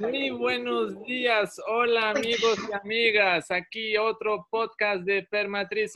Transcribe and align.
Muy 0.00 0.30
buenos 0.30 1.02
días, 1.04 1.60
hola 1.66 2.10
amigos 2.10 2.58
y 2.68 2.72
amigas. 2.74 3.50
Aquí 3.50 3.96
otro 3.96 4.46
podcast 4.50 5.04
de 5.04 5.22
Permatriz, 5.22 5.92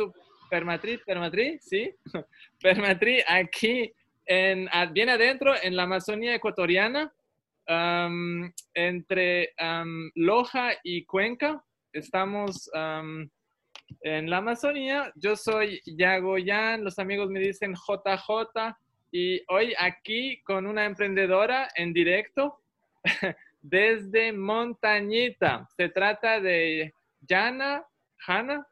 Permatriz, 0.48 1.01
Permatriz, 1.04 1.62
¿sí? 1.62 1.95
Permatriz, 2.62 3.25
aquí 3.29 3.93
en, 4.25 4.69
bien 4.93 5.11
adentro 5.11 5.54
en 5.62 5.77
la 5.77 5.83
Amazonía 5.83 6.35
ecuatoriana, 6.35 7.12
entre 8.75 9.55
Loja 10.14 10.71
y 10.82 11.05
Cuenca. 11.05 11.62
Estamos 11.93 12.71
en 12.73 14.30
la 14.30 14.39
Amazonía. 14.39 15.12
Yo 15.14 15.37
soy 15.37 15.80
Yagoyan, 15.84 16.82
los 16.84 16.98
amigos 16.98 17.29
me 17.29 17.41
dicen 17.41 17.75
JJ 17.75 18.77
y 19.12 19.43
hoy 19.48 19.75
aquí 19.79 20.43
con 20.43 20.66
una 20.66 20.84
emprendedora 20.84 21.68
en 21.75 21.93
directo 21.93 22.61
desde 23.62 24.33
Montañita. 24.33 25.69
Se 25.77 25.88
trata 25.88 26.41
de 26.41 26.95
Jana, 27.29 27.84
Hanna 28.27 28.66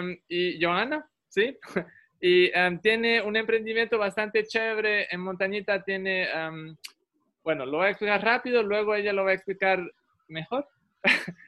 um, 0.00 0.16
y 0.28 0.62
Joana, 0.62 1.08
¿sí? 1.28 1.58
Y 2.24 2.56
um, 2.56 2.78
tiene 2.78 3.20
un 3.20 3.34
emprendimiento 3.34 3.98
bastante 3.98 4.44
chévere 4.44 5.08
en 5.10 5.20
Montañita. 5.22 5.82
Tiene, 5.82 6.28
um, 6.32 6.76
bueno, 7.42 7.66
lo 7.66 7.78
voy 7.78 7.86
a 7.88 7.90
explicar 7.90 8.22
rápido, 8.22 8.62
luego 8.62 8.94
ella 8.94 9.12
lo 9.12 9.24
va 9.24 9.32
a 9.32 9.34
explicar 9.34 9.82
mejor. 10.28 10.68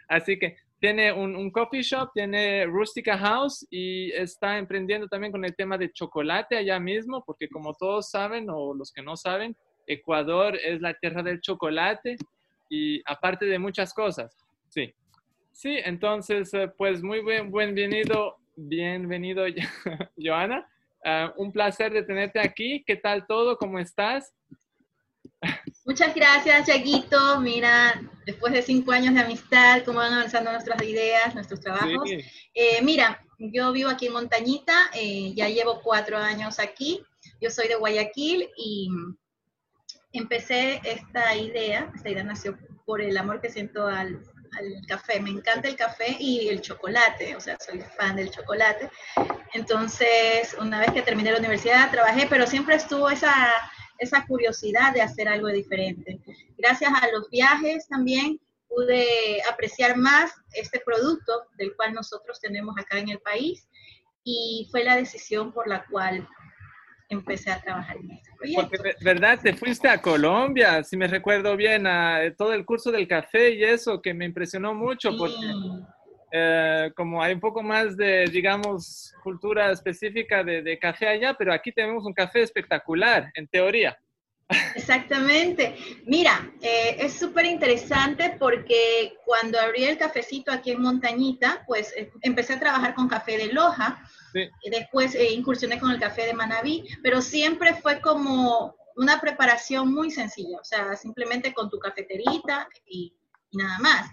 Así 0.09 0.37
que 0.37 0.57
tiene 0.81 1.13
un, 1.13 1.37
un, 1.37 1.53
coffee 1.53 1.81
shop, 1.81 2.11
tiene 2.13 2.67
Rustica 2.67 3.17
House 3.17 3.65
y 3.71 4.11
está 4.15 4.59
emprendiendo 4.59 5.07
también 5.07 5.31
con 5.31 5.45
el 5.45 5.55
tema 5.55 5.79
de 5.79 5.93
chocolate 5.93 6.57
allá 6.57 6.81
mismo, 6.81 7.23
porque 7.25 7.49
como 7.49 7.75
todos 7.75 8.11
saben 8.11 8.51
o 8.51 8.75
los 8.75 8.91
que 8.91 9.01
no 9.01 9.17
saben, 9.17 9.57
Ecuador 9.87 10.57
es 10.57 10.81
la 10.81 10.95
tierra 10.95 11.23
del 11.23 11.41
chocolate 11.41 12.17
y 12.69 13.03
aparte 13.07 13.47
de 13.47 13.59
muchas 13.59 13.93
cosas. 13.93 14.37
Sí. 14.69 14.95
Sí, 15.53 15.79
entonces, 15.85 16.53
eh, 16.55 16.69
pues 16.77 17.03
muy 17.03 17.21
buen, 17.21 17.53
bienvenido, 17.53 18.37
bienvenido, 18.57 19.45
Joana. 20.17 20.69
Ah, 21.05 21.33
un 21.37 21.53
placer 21.53 21.93
de 21.93 22.03
tenerte 22.03 22.41
aquí. 22.41 22.83
¿Qué 22.85 22.97
tal 22.97 23.27
todo? 23.27 23.57
¿Cómo 23.57 23.79
estás? 23.79 24.33
Muchas 25.85 26.15
gracias, 26.15 26.67
Yaguito. 26.67 27.41
Mira, 27.41 28.01
después 28.25 28.53
de 28.53 28.63
cinco 28.63 28.93
años 28.93 29.15
de 29.15 29.21
amistad, 29.21 29.83
cómo 29.85 29.99
van 29.99 30.15
avanzando 30.15 30.51
nuestras 30.51 30.83
ideas, 30.83 31.35
nuestros 31.35 31.61
trabajos. 31.61 32.11
Eh, 32.55 32.81
mira, 32.83 33.23
yo 33.39 33.71
vivo 33.73 33.91
aquí 33.91 34.07
en 34.07 34.15
Montañita, 34.15 34.75
eh, 34.95 35.35
ya 35.35 35.49
llevo 35.49 35.83
cuatro 35.83 36.17
años 36.17 36.59
aquí. 36.59 37.03
Yo 37.41 37.51
soy 37.51 37.69
de 37.69 37.77
Guayaquil 37.77 38.49
y 38.57 38.89
empecé 40.15 40.81
esta 40.85 41.37
idea, 41.37 41.91
esta 41.95 42.09
idea 42.09 42.25
nació 42.25 42.57
por 42.87 43.03
el 43.03 43.17
amor 43.17 43.41
que 43.41 43.51
siento 43.51 43.87
al, 43.87 44.25
café. 44.87 45.19
Me 45.19 45.31
encanta 45.31 45.67
el 45.67 45.75
café 45.75 46.17
y 46.21 46.49
el 46.49 46.61
chocolate, 46.61 47.35
o 47.35 47.41
sea, 47.41 47.59
soy 47.59 47.81
fan 47.99 48.15
del 48.15 48.31
chocolate. 48.31 48.89
Entonces, 49.53 50.57
una 50.61 50.79
vez 50.79 50.93
que 50.93 51.03
terminé 51.03 51.33
la 51.33 51.41
universidad, 51.41 51.91
trabajé, 51.91 52.29
pero 52.31 52.47
siempre 52.47 52.77
estuvo 52.77 53.11
esa, 53.11 53.53
esa 53.99 54.25
curiosidad 54.27 54.95
de 54.95 55.03
hacer 55.03 55.27
algo 55.27 55.49
diferente. 55.49 56.21
Gracias 56.57 56.93
a 57.03 57.09
los 57.09 57.29
viajes 57.31 57.89
también 57.89 58.41
pude 58.69 59.43
apreciar 59.51 59.97
más 59.97 60.33
este 60.53 60.79
producto 60.79 61.33
del 61.59 61.75
cual 61.75 61.93
nosotros 61.93 62.41
tenemos 62.41 62.77
acá 62.79 62.99
en 62.99 63.09
el 63.09 63.19
país 63.19 63.69
y 64.23 64.69
fue 64.71 64.85
la 64.85 64.95
decisión 64.95 65.53
por 65.53 65.67
la 65.67 65.85
cual 65.87 66.29
empecé 67.09 67.51
a 67.51 67.61
trabajar 67.61 67.97
en 67.97 68.13
este 68.13 68.31
proyecto. 68.53 68.77
Porque, 68.77 68.95
¿verdad? 69.01 69.39
Te 69.43 69.55
fuiste 69.55 69.89
a 69.89 70.01
Colombia, 70.01 70.83
si 70.85 70.97
me 70.97 71.07
recuerdo 71.07 71.57
bien, 71.57 71.87
a 71.87 72.21
todo 72.37 72.53
el 72.53 72.65
curso 72.65 72.91
del 72.91 73.09
café 73.09 73.51
y 73.51 73.65
eso, 73.65 74.01
que 74.01 74.15
me 74.15 74.25
impresionó 74.25 74.75
mucho, 74.75 75.17
porque 75.17 75.47
eh, 76.33 76.91
como 76.97 77.23
hay 77.23 77.35
un 77.35 77.41
poco 77.41 77.63
más 77.63 77.97
de, 77.97 78.25
digamos, 78.27 79.15
cultura 79.23 79.71
específica 79.71 80.43
de, 80.43 80.63
de 80.63 80.79
café 80.79 81.09
allá, 81.09 81.35
pero 81.35 81.53
aquí 81.53 81.73
tenemos 81.73 82.05
un 82.05 82.13
café 82.13 82.43
espectacular, 82.43 83.31
en 83.35 83.47
teoría. 83.47 83.97
Exactamente. 84.75 85.75
Mira, 86.07 86.51
eh, 86.61 86.97
es 86.99 87.15
súper 87.15 87.47
interesante 87.47 88.37
porque 88.39 89.15
cuando 89.25 89.59
abrí 89.59 89.85
el 89.85 89.97
cafecito 89.97 90.53
aquí 90.53 90.73
en 90.73 90.83
Montañita, 90.83 91.65
pues 91.67 91.95
eh, 91.97 92.11
empecé 92.21 92.55
a 92.55 92.61
trabajar 92.61 92.95
con 92.95 93.09
café 93.09 93.39
de 93.39 93.53
Loja, 93.53 94.03
y 94.35 94.71
después 94.71 95.15
eh, 95.15 95.33
incursioné 95.33 95.79
con 95.79 95.91
el 95.91 96.01
café 96.01 96.27
de 96.27 96.35
Manabí, 96.35 96.85
pero 97.03 97.23
siempre 97.23 97.75
fue 97.75 98.01
como 98.01 98.75
una 98.97 99.21
preparación 99.21 99.93
muy 99.93 100.11
sencilla, 100.11 100.59
o 100.61 100.65
sea, 100.65 100.97
simplemente 100.97 101.53
con 101.53 101.71
tu 101.71 101.79
cafeterita 101.79 102.69
y, 102.87 103.15
nada 103.53 103.79
más. 103.79 104.11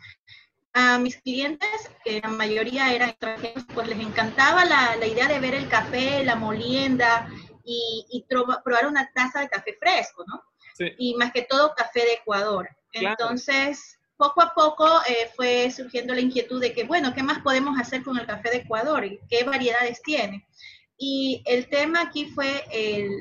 A 0.74 0.98
mis 1.00 1.18
clientes, 1.18 1.92
que 2.06 2.22
la 2.22 2.30
mayoría 2.30 2.94
eran 2.94 3.10
extranjeros, 3.10 3.66
pues 3.74 3.88
les 3.90 4.00
encantaba 4.00 4.64
la, 4.64 4.96
la 4.96 5.06
idea 5.06 5.28
de 5.28 5.40
ver 5.40 5.54
el 5.54 5.68
café, 5.68 6.24
la 6.24 6.36
molienda, 6.36 7.28
y, 7.64 8.26
probar 8.28 8.88
una 8.88 9.12
taza 9.14 9.42
de 9.42 9.50
café 9.50 9.78
fresco, 9.80 10.24
¿no? 10.28 10.44
Y 10.98 11.16
más 11.16 11.32
que 11.32 11.44
todo 11.44 11.74
café 11.76 12.00
de 12.02 12.14
Ecuador. 12.14 12.70
Entonces, 12.94 14.00
poco 14.22 14.42
a 14.44 14.54
poco 14.54 14.88
eh, 15.08 15.32
fue 15.36 15.72
surgiendo 15.72 16.14
la 16.14 16.22
inquietud 16.22 16.62
de 16.62 16.74
que, 16.74 16.84
bueno, 16.84 17.12
¿qué 17.16 17.24
más 17.24 17.40
podemos 17.40 17.80
hacer 17.80 18.04
con 18.04 18.20
el 18.20 18.28
café 18.28 18.52
de 18.52 18.58
Ecuador? 18.58 19.04
¿Y 19.04 19.20
qué 19.28 19.44
variedades 19.44 20.00
tiene? 20.04 20.48
Y 20.96 21.42
el 21.48 21.68
tema 21.70 22.02
aquí 22.02 22.28
fue 22.28 22.64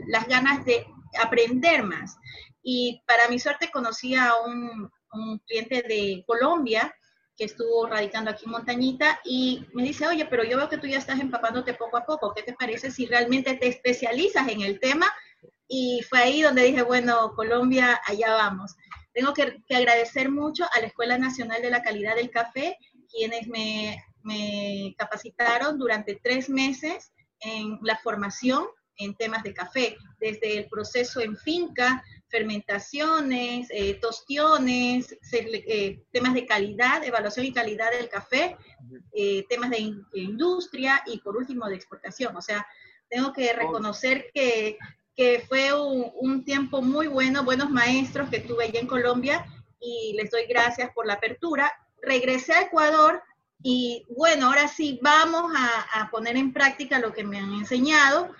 las 0.08 0.28
ganas 0.28 0.62
de 0.66 0.86
aprender 1.18 1.82
más. 1.84 2.18
Y 2.62 3.02
para 3.06 3.28
mi 3.28 3.38
suerte 3.38 3.70
conocí 3.70 4.14
a 4.14 4.34
un, 4.44 4.90
un 5.12 5.38
cliente 5.38 5.82
de 5.88 6.22
Colombia 6.26 6.94
que 7.40 7.46
estuvo 7.46 7.86
radicando 7.86 8.30
aquí 8.30 8.44
en 8.44 8.50
Montañita 8.50 9.18
y 9.24 9.64
me 9.72 9.82
dice, 9.82 10.06
oye, 10.06 10.26
pero 10.26 10.44
yo 10.44 10.58
veo 10.58 10.68
que 10.68 10.76
tú 10.76 10.86
ya 10.86 10.98
estás 10.98 11.18
empapándote 11.20 11.72
poco 11.72 11.96
a 11.96 12.04
poco, 12.04 12.34
¿qué 12.34 12.42
te 12.42 12.52
parece 12.52 12.90
si 12.90 13.06
realmente 13.06 13.54
te 13.54 13.66
especializas 13.66 14.46
en 14.48 14.60
el 14.60 14.78
tema? 14.78 15.06
Y 15.66 16.02
fue 16.06 16.18
ahí 16.18 16.42
donde 16.42 16.64
dije, 16.64 16.82
bueno, 16.82 17.32
Colombia, 17.34 17.98
allá 18.06 18.34
vamos. 18.34 18.76
Tengo 19.12 19.34
que, 19.34 19.62
agradecer 19.75 20.31
mucho 20.31 20.65
a 20.72 20.81
la 20.81 20.87
Escuela 20.87 21.19
Nacional 21.19 21.62
de 21.62 21.71
la 21.71 21.82
Calidad 21.82 22.16
del 22.16 22.31
Café, 22.31 22.76
quienes 23.10 23.48
me, 23.48 24.03
me 24.22 24.94
capacitaron 24.97 25.78
durante 25.78 26.21
tres 26.22 26.48
meses 26.48 27.12
en 27.41 27.78
la 27.82 27.97
formación 27.98 28.66
en 29.00 29.15
temas 29.15 29.43
de 29.43 29.54
café, 29.54 29.97
desde 30.21 30.59
el 30.59 30.69
proceso 30.69 31.21
en 31.21 31.37
finca, 31.37 32.04
fermentaciones, 32.28 33.69
eh, 33.71 33.94
tostiones, 33.94 35.16
eh, 35.32 36.03
temas 36.12 36.34
de 36.34 36.47
calidad, 36.47 37.03
evaluación 37.03 37.47
y 37.47 37.53
calidad 37.53 37.91
del 37.91 38.09
café, 38.09 38.56
eh, 39.12 39.44
temas 39.48 39.71
de, 39.71 39.94
industria 40.12 41.03
y 41.06 41.19
por 41.19 41.37
último 41.37 41.66
de 41.66 41.77
exportación. 41.77 42.37
O 42.37 42.42
sea, 42.42 42.66
tengo 43.09 43.32
que 43.32 43.53
reconocer 43.53 44.31
que, 44.32 44.78
que 45.20 45.44
fue 45.47 45.78
un, 45.78 46.10
un, 46.14 46.44
tiempo 46.47 46.81
muy 46.81 47.06
bueno, 47.06 47.44
buenos 47.44 47.69
maestros 47.69 48.31
que 48.31 48.41
tuve 48.41 48.64
allá 48.64 48.81
en 48.81 48.86
Colombia 48.86 49.44
y 49.78 50.14
les 50.16 50.31
doy 50.31 50.47
gracias 50.48 50.92
por 50.94 51.06
la 51.06 51.12
apertura. 51.12 51.70
Regresé 52.00 52.54
a 52.54 52.62
Ecuador 52.62 53.22
y 53.62 54.06
bueno, 54.16 54.47
ahora 54.47 54.66
sí 54.66 54.98
vamos 55.03 55.53
a, 55.54 56.00
a 56.00 56.10
poner 56.10 56.38
en 56.38 56.54
práctica 56.54 56.98
lo 56.98 57.12
que 57.12 57.22
me 57.22 57.36
han 57.36 57.53
enseñado 57.53 58.34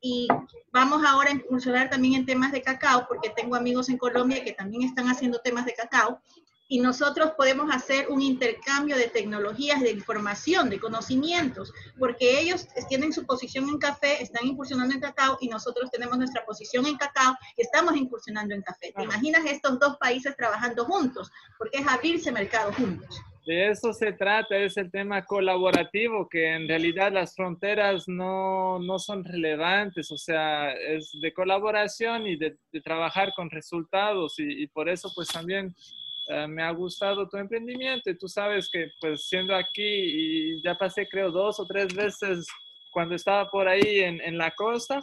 y 0.00 0.26
vamos 0.72 1.04
ahora 1.06 1.28
a 1.28 1.34
incursionar 1.34 1.90
también 1.90 2.14
en 2.14 2.24
temas 2.24 2.50
de 2.50 2.62
cacao, 2.62 3.04
porque 3.06 3.28
tengo 3.28 3.54
amigos 3.54 3.90
en 3.90 3.98
Colombia 3.98 4.42
que 4.42 4.52
también 4.52 4.84
están 4.84 5.08
haciendo 5.08 5.38
temas 5.40 5.66
de 5.66 5.74
cacao. 5.74 6.22
Y 6.72 6.80
nosotros 6.80 7.32
podemos 7.36 7.70
hacer 7.70 8.08
un 8.08 8.22
intercambio 8.22 8.96
de 8.96 9.08
tecnologías, 9.08 9.82
de 9.82 9.90
información, 9.90 10.70
de 10.70 10.80
conocimientos, 10.80 11.70
porque 11.98 12.40
ellos 12.40 12.66
tienen 12.88 13.12
su 13.12 13.26
posición 13.26 13.68
en 13.68 13.76
café, 13.76 14.22
están 14.22 14.46
incursionando 14.46 14.94
en 14.94 15.02
cacao, 15.02 15.36
y 15.42 15.48
nosotros 15.48 15.90
tenemos 15.90 16.16
nuestra 16.16 16.46
posición 16.46 16.86
en 16.86 16.96
cacao 16.96 17.36
y 17.58 17.60
estamos 17.60 17.94
incursionando 17.94 18.54
en 18.54 18.62
café. 18.62 18.90
¿Te 18.96 19.02
imaginas 19.02 19.44
estos 19.44 19.78
dos 19.78 19.98
países 19.98 20.34
trabajando 20.34 20.86
juntos? 20.86 21.30
Porque 21.58 21.76
es 21.76 21.86
abrirse 21.86 22.32
mercado 22.32 22.72
juntos. 22.72 23.20
De 23.44 23.70
eso 23.70 23.92
se 23.92 24.12
trata, 24.12 24.56
es 24.56 24.76
el 24.76 24.90
tema 24.90 25.24
colaborativo, 25.24 26.28
que 26.28 26.54
en 26.54 26.68
realidad 26.68 27.12
las 27.12 27.34
fronteras 27.34 28.04
no, 28.06 28.78
no 28.78 29.00
son 29.00 29.24
relevantes, 29.24 30.12
o 30.12 30.16
sea, 30.16 30.72
es 30.72 31.10
de 31.20 31.34
colaboración 31.34 32.26
y 32.26 32.36
de, 32.36 32.56
trabajar 32.84 33.32
con 33.34 33.50
resultados 33.50 34.36
y, 34.38 34.66
por 34.68 34.88
eso 34.88 35.10
pues 35.14 35.28
también 35.28 35.74
eh, 36.28 36.46
me 36.46 36.62
ha 36.62 36.70
gustado 36.70 37.28
tu 37.28 37.36
emprendimiento 37.36 38.10
y 38.10 38.18
tú 38.18 38.28
sabes 38.28 38.68
que 38.70 38.90
pues 39.00 39.26
siendo 39.26 39.54
aquí 39.54 39.82
y 39.82 40.62
ya 40.62 40.74
pasé 40.74 41.08
creo 41.08 41.30
dos 41.30 41.58
o 41.60 41.66
tres 41.66 41.94
veces 41.94 42.46
cuando 42.92 43.14
estaba 43.14 43.50
por 43.50 43.66
ahí 43.66 44.00
en, 44.00 44.20
en 44.20 44.38
la 44.38 44.50
costa, 44.52 45.00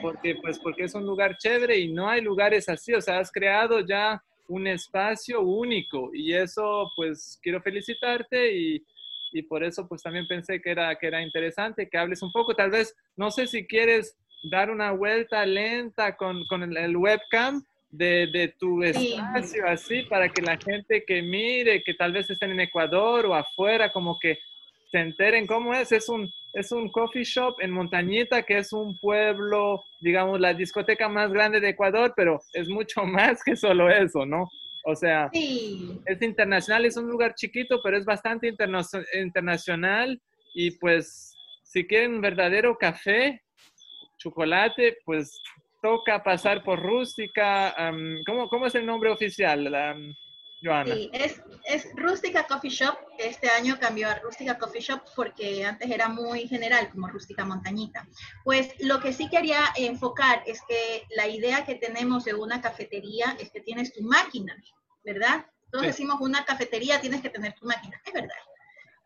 porque 0.00 0.36
pues 0.36 0.58
porque 0.58 0.84
es 0.84 0.94
un 0.94 1.04
lugar 1.04 1.36
chévere 1.36 1.78
y 1.78 1.92
no 1.92 2.08
hay 2.08 2.20
lugares 2.20 2.68
así, 2.68 2.92
o 2.94 3.00
sea, 3.00 3.18
has 3.18 3.30
creado 3.30 3.80
ya 3.80 4.20
un 4.48 4.66
espacio 4.66 5.40
único 5.40 6.10
y 6.12 6.32
eso 6.32 6.90
pues 6.96 7.38
quiero 7.42 7.60
felicitarte 7.60 8.56
y, 8.56 8.84
y, 9.32 9.42
por 9.42 9.64
eso 9.64 9.86
pues 9.88 10.02
también 10.02 10.26
pensé 10.26 10.60
que 10.60 10.70
era, 10.70 10.94
que 10.96 11.06
era 11.08 11.22
interesante 11.22 11.88
que 11.88 11.98
hables 11.98 12.22
un 12.22 12.32
poco, 12.32 12.54
tal 12.54 12.70
vez, 12.70 12.94
no 13.16 13.30
sé 13.30 13.46
si 13.46 13.66
quieres 13.66 14.16
dar 14.50 14.70
una 14.70 14.92
vuelta 14.92 15.44
lenta 15.44 16.16
con, 16.16 16.44
con 16.46 16.62
el, 16.62 16.96
webcam 16.96 17.64
de, 17.90 18.26
de 18.26 18.54
tu 18.58 18.82
espacio, 18.82 19.66
así, 19.66 20.02
para 20.02 20.28
que 20.28 20.42
la 20.42 20.58
gente 20.58 21.04
que 21.06 21.22
mire, 21.22 21.82
que 21.82 21.94
tal 21.94 22.12
vez 22.12 22.28
estén 22.28 22.50
en 22.50 22.60
Ecuador 22.60 23.26
o 23.26 23.34
afuera, 23.34 23.92
como 23.92 24.18
que 24.18 24.38
se 24.90 24.98
enteren 24.98 25.46
cómo 25.46 25.74
es. 25.74 25.92
Es 25.92 26.08
un, 26.08 26.30
es 26.52 26.72
un 26.72 26.90
coffee 26.90 27.24
shop 27.24 27.56
en 27.60 27.70
Montañita, 27.70 28.42
que 28.42 28.58
es 28.58 28.72
un 28.72 28.98
pueblo, 28.98 29.82
digamos, 30.00 30.40
la 30.40 30.54
discoteca 30.54 31.08
más 31.08 31.32
grande 31.32 31.60
de 31.60 31.70
Ecuador, 31.70 32.12
pero 32.16 32.40
es 32.52 32.68
mucho 32.68 33.04
más 33.06 33.42
que 33.42 33.56
solo 33.56 33.90
eso, 33.90 34.24
¿no? 34.26 34.48
O 34.88 34.94
sea, 34.94 35.28
es 35.32 36.22
internacional, 36.22 36.84
es 36.86 36.96
un 36.96 37.08
lugar 37.08 37.34
chiquito, 37.34 37.80
pero 37.82 37.96
es 37.98 38.04
bastante 38.04 38.46
internacional 38.46 40.22
y 40.54 40.70
pues 40.78 41.34
si 41.64 41.84
quieren 41.88 42.14
un 42.14 42.20
verdadero 42.20 42.78
café, 42.78 43.42
chocolate, 44.16 44.98
pues 45.04 45.36
toca 45.80 46.22
pasar 46.22 46.62
por 46.62 46.82
Rústica. 46.82 47.74
¿cómo, 48.26 48.48
¿cómo, 48.48 48.66
es 48.66 48.74
el 48.74 48.86
nombre 48.86 49.10
oficial, 49.10 49.64
Joana? 50.62 50.94
Sí, 50.94 51.10
es, 51.12 51.42
es 51.64 51.88
Rústica 51.94 52.46
Coffee 52.46 52.70
Shop. 52.70 52.96
Este 53.18 53.48
año 53.48 53.78
cambió 53.78 54.08
a 54.08 54.18
Rústica 54.18 54.58
Coffee 54.58 54.80
Shop 54.80 55.00
porque 55.14 55.64
antes 55.64 55.90
era 55.90 56.08
muy 56.08 56.48
general, 56.48 56.88
como 56.90 57.08
Rústica 57.08 57.44
Montañita. 57.44 58.06
Pues 58.44 58.74
lo 58.80 59.00
que 59.00 59.12
sí 59.12 59.28
quería 59.28 59.60
enfocar 59.76 60.42
es 60.46 60.60
que 60.68 61.06
la 61.14 61.28
idea 61.28 61.64
que 61.64 61.74
tenemos 61.74 62.24
de 62.24 62.34
una 62.34 62.60
cafetería 62.60 63.36
es 63.38 63.50
que 63.50 63.60
tienes 63.60 63.92
tu 63.92 64.02
máquina, 64.02 64.56
¿verdad? 65.04 65.46
Todos 65.70 65.86
decimos 65.86 66.16
una 66.20 66.44
cafetería 66.44 67.00
tienes 67.00 67.20
que 67.20 67.30
tener 67.30 67.52
tu 67.54 67.66
máquina, 67.66 68.00
es 68.04 68.12
verdad 68.12 68.36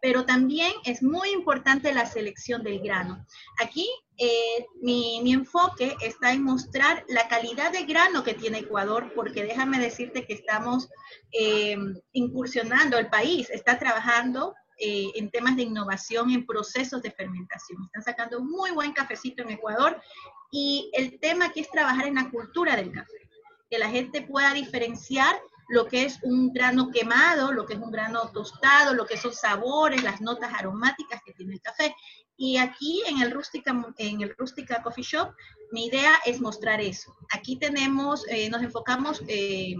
pero 0.01 0.25
también 0.25 0.73
es 0.85 1.03
muy 1.03 1.31
importante 1.31 1.93
la 1.93 2.07
selección 2.07 2.63
del 2.63 2.81
grano. 2.81 3.25
Aquí 3.63 3.89
eh, 4.17 4.67
mi, 4.81 5.33
enfoque 5.33 5.97
está 6.01 6.33
en 6.33 6.43
mostrar 6.43 7.05
la 7.09 7.29
calidad 7.29 7.73
de 7.73 7.85
grano 7.85 8.25
que 8.25 8.35
tiene 8.35 8.59
Ecuador, 8.59 9.13
porque 9.15 9.45
déjame 9.45 9.79
decirte 9.79 10.27
que 10.27 10.35
estamos 10.35 10.89
eh, 11.33 11.77
incursionando, 12.13 12.99
el 12.99 13.09
país 13.09 13.49
está 13.51 13.79
trabajando 13.79 14.55
eh, 14.79 15.11
en 15.15 15.31
temas 15.31 15.57
de 15.57 15.63
innovación 15.63 16.31
en 16.31 16.47
procesos 16.47 17.03
de 17.03 17.11
fermentación. 17.11 17.85
Están 17.85 18.03
sacando 18.03 18.41
muy 18.41 18.71
buen 18.71 18.93
cafecito 18.93 19.43
en 19.43 19.51
Ecuador 19.51 20.01
y 20.51 20.91
el 20.95 21.19
tema 21.21 21.47
aquí 21.47 21.61
es 21.61 21.71
trabajar 21.71 22.07
en 22.07 22.15
la 22.15 22.31
cultura 22.31 22.77
del 22.77 22.91
café, 22.91 23.29
que 23.71 23.79
la 23.79 23.91
gente 23.91 24.23
pueda 24.23 24.55
diferenciar 24.55 25.39
lo 25.71 25.87
que 25.87 26.05
es 26.05 26.19
un 26.23 26.53
grano 26.53 26.91
quemado, 26.91 27.53
lo 27.53 27.65
que 27.65 27.75
es 27.75 27.81
un 27.81 27.93
grano 27.93 28.29
tostado, 28.33 28.93
lo 28.93 29.07
que 29.07 29.17
son 29.17 29.33
sabores, 29.33 30.03
las 30.03 30.21
notas 30.21 30.53
aromáticas 30.53 31.23
que 31.25 31.33
tiene 31.33 31.55
el 31.55 31.61
café. 31.61 31.95
Y 32.37 32.57
aquí 32.57 33.03
en 33.07 33.23
el 33.23 33.31
Rústica, 33.31 33.73
en 33.99 34.21
el 34.21 34.35
Rústica 34.37 34.83
Coffee 34.83 35.05
Shop, 35.05 35.33
mi 35.71 35.87
idea 35.87 36.15
es 36.27 36.41
mostrar 36.41 36.81
eso. 36.81 37.17
Aquí 37.33 37.57
tenemos, 37.57 38.27
eh, 38.29 38.51
nos 38.51 38.63
enfocamos 38.63 39.23
eh, 39.29 39.77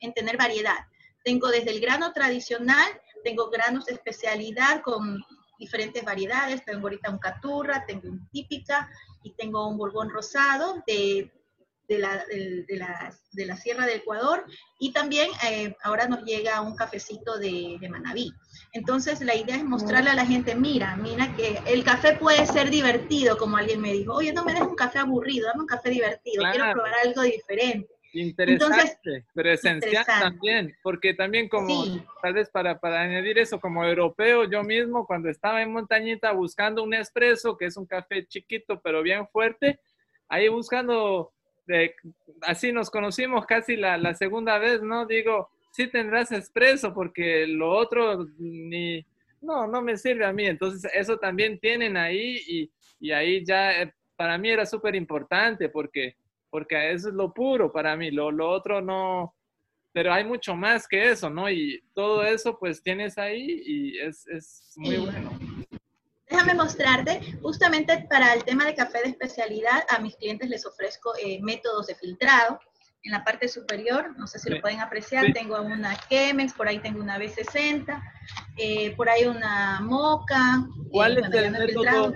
en 0.00 0.14
tener 0.14 0.36
variedad. 0.36 0.86
Tengo 1.24 1.48
desde 1.48 1.70
el 1.70 1.80
grano 1.80 2.12
tradicional, 2.12 2.88
tengo 3.24 3.50
granos 3.50 3.86
de 3.86 3.94
especialidad 3.94 4.82
con 4.82 5.20
diferentes 5.58 6.04
variedades. 6.04 6.64
Tengo 6.64 6.86
ahorita 6.86 7.10
un 7.10 7.18
caturra, 7.18 7.84
tengo 7.86 8.08
un 8.08 8.28
típica 8.28 8.88
y 9.24 9.32
tengo 9.32 9.66
un 9.66 9.76
borbón 9.76 10.10
rosado 10.10 10.82
de 10.86 11.32
de 11.88 11.98
la, 11.98 12.24
de, 12.26 13.46
la, 13.46 13.56
Sierra 13.56 13.86
de 13.86 13.96
Ecuador 13.96 14.44
y 14.78 14.92
también 14.92 15.30
eh, 15.48 15.74
ahora 15.82 16.06
nos 16.06 16.22
llega 16.22 16.60
un 16.60 16.76
cafecito 16.76 17.38
de, 17.38 17.78
de, 17.80 17.88
Manabí. 17.88 18.30
Entonces 18.72 19.20
la 19.22 19.34
idea 19.34 19.56
es 19.56 19.64
mostrarle 19.64 20.10
a 20.10 20.14
la 20.14 20.26
gente, 20.26 20.54
mira, 20.54 20.96
mira 20.96 21.34
que 21.34 21.58
el 21.66 21.82
café 21.84 22.14
puede 22.16 22.44
ser 22.46 22.70
divertido, 22.70 23.38
como 23.38 23.56
alguien 23.56 23.80
me 23.80 23.92
dijo, 23.92 24.12
oye, 24.12 24.32
no 24.32 24.44
me 24.44 24.52
des 24.52 24.62
un 24.62 24.76
café 24.76 24.98
aburrido, 24.98 25.48
dame 25.48 25.62
un 25.62 25.66
café 25.66 25.88
divertido, 25.88 26.44
quiero 26.52 26.72
probar 26.72 26.92
algo 27.04 27.22
diferente. 27.22 27.88
Interesante, 28.12 29.26
pero 29.34 29.52
esencial 29.52 30.04
también, 30.06 30.74
porque 30.82 31.12
también 31.14 31.48
como, 31.48 31.84
tal 32.22 32.34
vez 32.34 32.48
para, 32.50 32.78
para 32.80 33.02
añadir 33.02 33.38
eso, 33.38 33.60
como 33.60 33.84
europeo, 33.84 34.44
yo 34.44 34.62
mismo 34.62 35.06
cuando 35.06 35.28
estaba 35.28 35.62
en 35.62 35.72
Montañita 35.72 36.32
buscando 36.32 36.82
un 36.82 36.94
espresso, 36.94 37.56
que 37.56 37.66
es 37.66 37.76
un 37.76 37.86
café 37.86 38.26
chiquito 38.26 38.80
pero 38.82 39.02
bien 39.02 39.26
fuerte, 39.28 39.78
ahí 40.28 40.48
buscando 40.48 41.32
así 42.42 42.72
nos 42.72 42.90
conocimos 42.90 43.46
casi 43.46 43.76
la, 43.76 44.14
segunda 44.14 44.58
vez, 44.58 44.82
¿no? 44.82 45.06
Digo, 45.06 45.50
sí 45.72 45.88
tendrás 45.88 46.32
expreso 46.32 46.94
porque 46.94 47.46
lo 47.46 47.70
otro 47.70 48.26
ni, 48.38 49.04
no, 49.40 49.66
no 49.66 49.82
me 49.82 49.96
sirve 49.96 50.24
a 50.24 50.32
mí. 50.32 50.46
Entonces, 50.46 50.90
eso 50.94 51.18
también 51.18 51.58
tienen 51.58 51.96
ahí 51.96 52.40
y, 52.46 52.70
y 53.00 53.12
ahí 53.12 53.44
ya 53.44 53.82
eh, 53.82 53.92
para 54.16 54.38
mí 54.38 54.50
era 54.50 54.66
súper 54.66 54.94
importante 54.94 55.68
porque, 55.68 56.16
porque 56.50 56.92
eso 56.92 57.08
es 57.08 57.14
lo 57.14 57.32
puro 57.32 57.72
para 57.72 57.96
mí, 57.96 58.10
lo, 58.10 58.30
lo 58.32 58.50
otro 58.50 58.80
no, 58.80 59.34
pero 59.92 60.12
hay 60.12 60.24
mucho 60.24 60.56
más 60.56 60.86
que 60.88 61.10
eso, 61.10 61.30
¿no? 61.30 61.50
Y 61.50 61.82
todo 61.94 62.24
eso 62.24 62.58
pues 62.58 62.82
tienes 62.82 63.18
ahí 63.18 63.62
y 63.64 63.98
es, 63.98 64.26
es 64.28 64.72
muy 64.76 64.96
bueno. 64.96 65.47
Déjame 66.30 66.54
mostrarte, 66.54 67.20
justamente 67.42 68.06
para 68.10 68.34
el 68.34 68.44
tema 68.44 68.66
de 68.66 68.74
café 68.74 68.98
de 69.02 69.08
especialidad, 69.10 69.84
a 69.88 69.98
mis 69.98 70.14
clientes 70.16 70.50
les 70.50 70.66
ofrezco 70.66 71.12
eh, 71.22 71.38
métodos 71.42 71.86
de 71.86 71.94
filtrado. 71.94 72.60
En 73.04 73.12
la 73.12 73.22
parte 73.24 73.46
superior, 73.48 74.14
no 74.18 74.26
sé 74.26 74.40
si 74.40 74.50
lo 74.50 74.60
pueden 74.60 74.80
apreciar, 74.80 75.32
tengo 75.32 75.62
una 75.62 75.96
Chemex, 76.08 76.52
por 76.52 76.68
ahí 76.68 76.80
tengo 76.80 77.00
una 77.00 77.18
B60, 77.18 78.02
eh, 78.56 78.94
por 78.96 79.08
ahí 79.08 79.24
una 79.24 79.80
Moca. 79.80 80.66
¿Cuál 80.90 81.16
eh, 81.16 81.20
es 81.20 81.32
el 81.32 81.52
método 81.52 82.12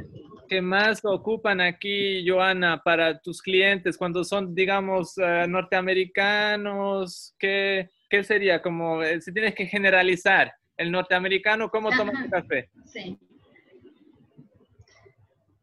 que 0.49 0.61
más 0.61 0.99
ocupan 1.05 1.61
aquí, 1.61 2.29
Joana, 2.29 2.83
para 2.83 3.21
tus 3.21 3.41
clientes 3.41 3.97
cuando 3.97 4.25
son, 4.25 4.53
digamos, 4.55 5.15
norteamericanos? 5.17 7.37
¿qué, 7.39 7.89
¿Qué 8.11 8.25
sería? 8.25 8.61
Como 8.61 9.03
si 9.21 9.33
tienes 9.33 9.55
que 9.55 9.67
generalizar, 9.67 10.53
el 10.77 10.91
norteamericano, 10.91 11.71
¿cómo 11.71 11.91
toma 11.91 12.25
el 12.25 12.31
café? 12.31 12.69
Sí. 12.87 13.17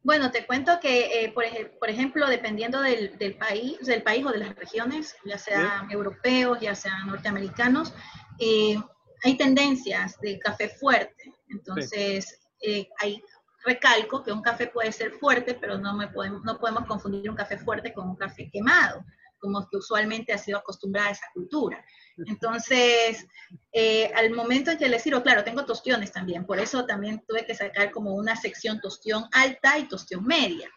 Bueno, 0.02 0.32
te 0.32 0.46
cuento 0.46 0.80
que, 0.80 1.24
eh, 1.24 1.32
por, 1.32 1.44
por, 1.78 1.90
ejemplo, 1.90 2.28
dependiendo 2.28 2.82
del, 2.82 3.36
país, 3.38 3.78
del 3.86 4.02
país 4.02 4.26
o 4.26 4.32
de 4.32 4.40
las 4.40 4.56
regiones, 4.56 5.16
ya 5.26 5.38
sean 5.38 5.92
europeos, 5.92 6.60
ya 6.62 6.74
sean 6.74 7.08
norteamericanos, 7.08 7.94
eh, 8.40 8.82
hay 9.24 9.38
tendencias 9.38 10.20
de 10.22 10.40
café 10.40 10.70
fuerte. 10.70 11.34
Entonces, 11.50 12.40
eh, 12.62 12.88
hay 13.00 13.22
recalco 13.66 14.24
que 14.24 14.32
un 14.32 14.42
café 14.42 14.68
puede 14.68 14.92
ser 14.92 15.12
fuerte, 15.12 15.54
pero 15.54 15.78
no, 15.78 15.94
me 15.96 16.08
podemos, 16.08 16.44
no 16.44 16.58
podemos 16.58 16.86
confundir 16.86 17.30
un 17.30 17.36
café 17.36 17.58
fuerte 17.58 17.94
con 17.94 18.10
un 18.10 18.16
café 18.16 18.50
quemado, 18.50 19.04
como 19.40 19.68
que 19.70 19.78
usualmente 19.78 20.34
ha 20.34 20.38
sido 20.38 20.60
acostumbrada 20.60 21.10
a 21.10 21.14
esa 21.14 21.26
cultura. 21.34 21.84
Entonces, 22.28 23.26
eh, 23.72 24.12
al 24.16 24.32
momento 24.32 24.72
en 24.72 24.78
que 24.78 24.90
les 24.90 25.02
sirvo, 25.02 25.24
claro, 25.24 25.44
tengo 25.44 25.66
tostiones 25.66 26.12
también, 26.12 26.46
por 26.46 26.60
eso 26.60 26.86
también 26.86 27.24
tuve 27.28 27.46
que 27.46 27.56
sacar 27.56 27.92
como 27.92 28.16
una 28.16 28.36
sección 28.36 28.80
tostión 28.82 29.26
alta 29.32 29.78
y 29.78 29.88
tostión 29.88 30.26
media, 30.26 30.70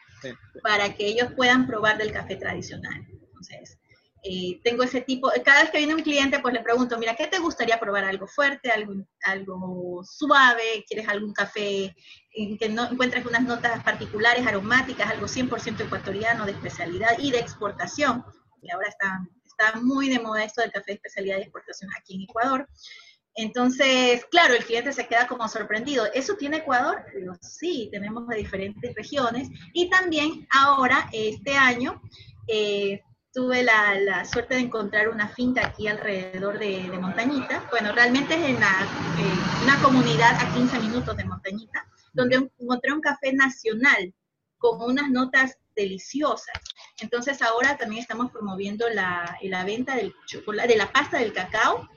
para 0.62 0.94
que 0.94 1.06
ellos 1.06 1.32
puedan 1.36 1.66
probar 1.66 1.98
del 1.98 2.12
café 2.12 2.36
tradicional. 2.36 3.04
Entonces, 3.10 3.78
eh, 4.24 4.60
tengo 4.62 4.84
ese 4.84 5.00
tipo, 5.00 5.32
cada 5.44 5.62
vez 5.62 5.70
que 5.72 5.78
viene 5.78 5.96
un 5.96 6.02
cliente, 6.02 6.38
pues 6.38 6.54
le 6.54 6.60
pregunto, 6.60 6.96
mira, 6.96 7.16
¿qué 7.16 7.26
te 7.26 7.40
gustaría 7.40 7.80
probar? 7.80 8.04
¿Algo 8.04 8.28
fuerte, 8.28 8.70
algo, 8.70 8.94
algo 9.24 10.04
suave? 10.04 10.84
¿Quieres 10.86 11.08
algún 11.08 11.32
café 11.32 11.96
en 12.32 12.56
que 12.56 12.68
no 12.68 12.88
encuentres 12.88 13.26
unas 13.26 13.42
notas 13.42 13.82
particulares, 13.82 14.46
aromáticas, 14.46 15.10
algo 15.10 15.26
100% 15.26 15.80
ecuatoriano 15.80 16.46
de 16.46 16.52
especialidad 16.52 17.18
y 17.18 17.32
de 17.32 17.40
exportación? 17.40 18.24
Que 18.62 18.72
ahora 18.72 18.88
están 18.88 19.28
está 19.52 19.78
muy 19.80 20.08
de 20.08 20.20
moda 20.20 20.44
esto 20.44 20.62
del 20.62 20.72
café 20.72 20.92
de 20.92 20.94
especialidad 20.94 21.36
de 21.36 21.42
exportación 21.42 21.90
aquí 21.96 22.14
en 22.14 22.22
Ecuador. 22.22 22.68
Entonces, 23.34 24.24
claro, 24.26 24.54
el 24.54 24.64
cliente 24.64 24.92
se 24.92 25.06
queda 25.06 25.26
como 25.26 25.48
sorprendido. 25.48 26.04
¿Eso 26.12 26.34
tiene 26.36 26.58
Ecuador? 26.58 27.04
Digo, 27.14 27.34
sí, 27.40 27.88
tenemos 27.90 28.28
de 28.28 28.36
diferentes 28.36 28.94
regiones. 28.94 29.48
Y 29.72 29.88
también 29.88 30.46
ahora, 30.50 31.08
este 31.12 31.56
año, 31.56 32.02
eh, 32.46 33.00
tuve 33.32 33.62
la, 33.62 34.24
suerte 34.26 34.54
de 34.56 34.60
encontrar 34.60 35.08
una 35.08 35.28
finca 35.28 35.66
aquí 35.66 35.88
alrededor 35.88 36.58
de, 36.58 36.82
Montañita. 37.00 37.66
Bueno, 37.70 37.92
realmente 37.92 38.34
es 38.34 38.50
en 38.50 38.56
una 38.56 39.82
comunidad 39.82 40.34
a 40.38 40.54
15 40.54 40.78
minutos 40.80 41.16
de 41.16 41.24
Montañita, 41.24 41.86
donde 42.12 42.50
encontré 42.60 42.92
un 42.92 43.00
café 43.00 43.32
nacional 43.32 44.12
con 44.58 44.82
unas 44.82 45.08
notas 45.10 45.56
deliciosas. 45.74 46.60
Entonces 47.00 47.42
ahora 47.42 47.76
también 47.76 48.02
estamos 48.02 48.30
promoviendo 48.30 48.88
la, 48.88 49.38
la 49.42 49.64
venta 49.64 49.96
del 49.96 50.14
chocolate, 50.26 50.68
de 50.68 50.76
la 50.76 50.92
pasta 50.92 51.18
del 51.18 51.32
cacao. 51.32 51.88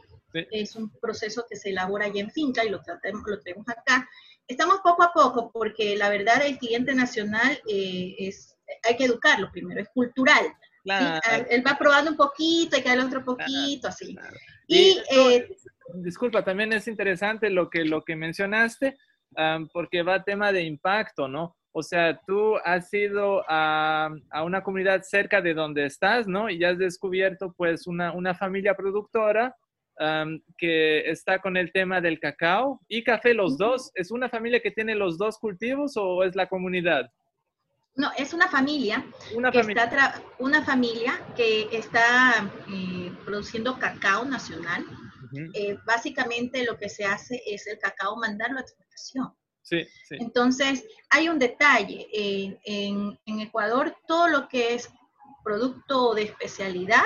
Es 0.52 0.76
un 0.76 0.90
proceso 1.00 1.46
que 1.50 1.56
se 1.56 1.70
elabora 1.70 2.08
allá 2.08 2.20
en 2.20 2.30
finca 2.30 2.66
y 2.66 2.70
lo, 2.70 2.82
tratemos, 2.82 3.24
lo 3.26 3.40
tenemos 3.40 3.70
acá. 3.70 4.10
Estamos 4.48 4.82
poco 4.84 5.04
a 5.04 5.14
poco 5.14 5.50
porque 5.52 5.96
la 5.96 6.10
verdad 6.10 6.46
el 6.46 6.58
cliente 6.58 6.94
nacional 6.94 7.58
eh, 7.70 8.16
es, 8.20 8.58
hay 8.84 8.98
que 8.98 9.06
educarlo 9.06 9.50
primero, 9.52 9.82
es 9.82 9.90
cultural. 9.90 10.54
Ah, 10.90 11.20
él 11.50 11.64
va 11.66 11.78
probando 11.78 12.12
un 12.12 12.18
poquito 12.18 12.78
y 12.78 12.82
cae 12.82 12.94
el 12.94 13.00
otro 13.00 13.24
poquito, 13.24 13.88
así. 13.88 14.16
Y, 14.68 15.00
eh, 15.10 15.48
disculpa, 15.96 16.44
también 16.44 16.74
es 16.74 16.88
interesante 16.88 17.50
lo 17.50 17.70
que, 17.70 17.86
lo 17.86 18.04
que 18.04 18.16
mencionaste, 18.16 18.98
porque 19.74 20.04
va 20.04 20.24
tema 20.24 20.52
de 20.52 20.64
impacto, 20.64 21.28
¿no? 21.28 21.56
O 21.78 21.84
sea, 21.84 22.18
tú 22.26 22.56
has 22.64 22.92
ido 22.94 23.44
a, 23.50 24.10
una 24.46 24.64
comunidad 24.64 25.02
cerca 25.04 25.42
de 25.42 25.54
donde 25.54 25.86
estás, 25.86 26.26
¿no? 26.26 26.50
Y 26.50 26.64
has 26.64 26.78
descubierto 26.78 27.54
pues 27.58 27.86
una, 27.86 28.34
familia 28.34 28.76
productora 28.76 29.54
que 30.58 31.10
está 31.10 31.40
con 31.40 31.58
el 31.58 31.74
tema 31.74 32.00
del 32.00 32.18
cacao 32.18 32.80
y 32.88 33.04
café, 33.04 33.34
los 33.34 33.58
dos. 33.58 33.92
¿Es 33.94 34.10
una 34.10 34.30
familia 34.30 34.62
que 34.62 34.72
tiene 34.72 34.96
los 34.96 35.18
dos 35.18 35.38
cultivos 35.38 35.98
o 35.98 36.24
es 36.24 36.34
la 36.34 36.48
comunidad? 36.48 37.12
No, 37.98 38.10
es 38.18 38.34
una 38.34 38.48
familia, 38.48 39.06
una 39.36 39.52
que, 39.52 39.60
familia. 39.60 39.84
Está 39.84 40.22
una 40.40 40.64
familia 40.64 41.20
que 41.36 41.68
está 41.74 42.50
eh, 42.72 43.12
produciendo 43.26 43.78
cacao 43.78 44.24
nacional. 44.24 44.86
Eh, 45.54 45.78
básicamente 45.86 46.64
lo 46.64 46.78
que 46.78 46.88
se 46.88 47.04
hace 47.04 47.42
es 47.46 47.68
el 47.68 47.78
cacao 47.80 48.16
mandarlo 48.16 48.60
a 48.60 48.62
exportación. 48.62 49.34
Entonces, 50.12 50.86
hay 51.10 51.30
un 51.30 51.40
detalle. 51.40 52.08
en, 52.12 53.20
en 53.26 53.40
Ecuador, 53.40 53.96
todo 54.08 54.28
lo 54.28 54.48
que 54.48 54.76
es 54.76 54.90
producto 55.44 56.14
de 56.14 56.24
especialidad 56.24 57.06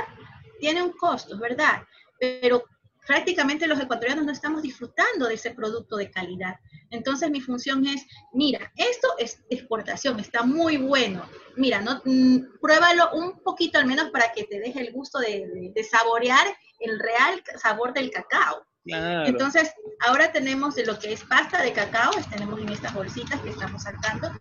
tiene 0.60 0.82
un 0.82 0.94
costo, 0.94 1.38
¿verdad? 1.38 1.84
Pero 2.20 2.64
prácticamente 3.10 3.66
los 3.66 3.80
ecuatorianos 3.80 4.24
no 4.24 4.32
estamos 4.32 4.62
disfrutando 4.62 5.28
de 5.28 5.34
ese 5.34 5.50
producto 5.50 5.98
de 5.98 6.12
calidad. 6.12 6.60
Entonces 6.92 7.32
mi 7.32 7.42
función 7.42 7.86
es, 7.88 8.06
mira, 8.34 8.72
esto 8.76 9.08
es 9.18 9.42
exportación, 9.50 10.20
está 10.20 10.44
muy 10.44 10.78
bueno. 10.78 11.28
Mira, 11.56 11.82
no, 11.82 12.02
mm, 12.06 12.60
pruébalo 12.62 13.12
un 13.14 13.42
poquito 13.42 13.80
al 13.80 13.88
menos 13.88 14.12
para 14.12 14.32
que 14.32 14.44
te 14.44 14.60
deje 14.60 14.82
el 14.82 14.94
gusto 14.94 15.18
de, 15.18 15.74
saborear 15.90 16.56
el 16.80 17.00
real 17.00 17.44
sabor 17.60 17.94
del 17.94 18.12
cacao. 18.12 18.64
Entonces, 18.86 19.74
ahora 20.08 20.32
tenemos 20.32 20.76
de 20.76 20.86
lo 20.86 20.98
que 20.98 21.14
es 21.14 21.24
pasta 21.24 21.62
de 21.62 21.74
cacao, 21.74 22.12
tenemos 22.32 22.60
en 22.60 22.70
estas 22.70 22.94
bolsitas 22.94 23.40
que 23.42 23.50
estamos 23.50 23.84
sacando. 23.84 24.32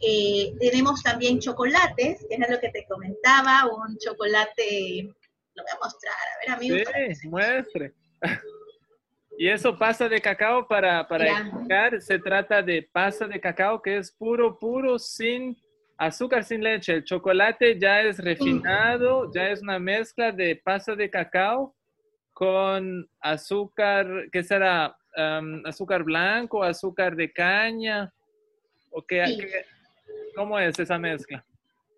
Eh, 0.00 0.54
tenemos 0.60 1.02
también 1.02 1.38
chocolates, 1.40 2.26
que 2.28 2.34
es 2.34 2.50
lo 2.50 2.60
que 2.60 2.70
te 2.70 2.84
comentaba, 2.86 3.66
un 3.66 3.96
chocolate, 3.98 5.08
lo 5.54 5.62
voy 5.62 5.72
a 5.72 5.84
mostrar, 5.84 6.14
a 6.14 6.38
ver 6.40 6.56
amigos. 6.56 7.18
Sí, 7.20 7.28
muestre. 7.28 7.92
Y 9.36 9.48
eso 9.48 9.76
pasa 9.76 10.08
de 10.08 10.20
cacao 10.20 10.68
para, 10.68 11.08
para 11.08 11.26
explicar, 11.26 12.00
se 12.00 12.20
trata 12.20 12.62
de 12.62 12.88
pasta 12.92 13.26
de 13.26 13.40
cacao 13.40 13.82
que 13.82 13.96
es 13.96 14.12
puro, 14.12 14.56
puro, 14.56 14.96
sin 14.96 15.56
azúcar, 15.98 16.44
sin 16.44 16.62
leche. 16.62 16.94
El 16.94 17.04
chocolate 17.04 17.76
ya 17.76 18.02
es 18.02 18.18
refinado, 18.18 19.32
ya 19.34 19.48
es 19.48 19.60
una 19.60 19.80
mezcla 19.80 20.30
de 20.30 20.54
pasta 20.54 20.94
de 20.94 21.10
cacao 21.10 21.74
con 22.34 23.08
azúcar, 23.20 24.28
¿qué 24.30 24.42
será? 24.42 24.96
azúcar 25.64 26.02
blanco, 26.02 26.64
azúcar 26.64 27.14
de 27.14 27.32
caña. 27.32 28.12
¿O 28.90 29.00
qué, 29.02 29.24
¿Cómo 30.34 30.58
es 30.58 30.78
esa 30.78 30.98
mezcla? 30.98 31.44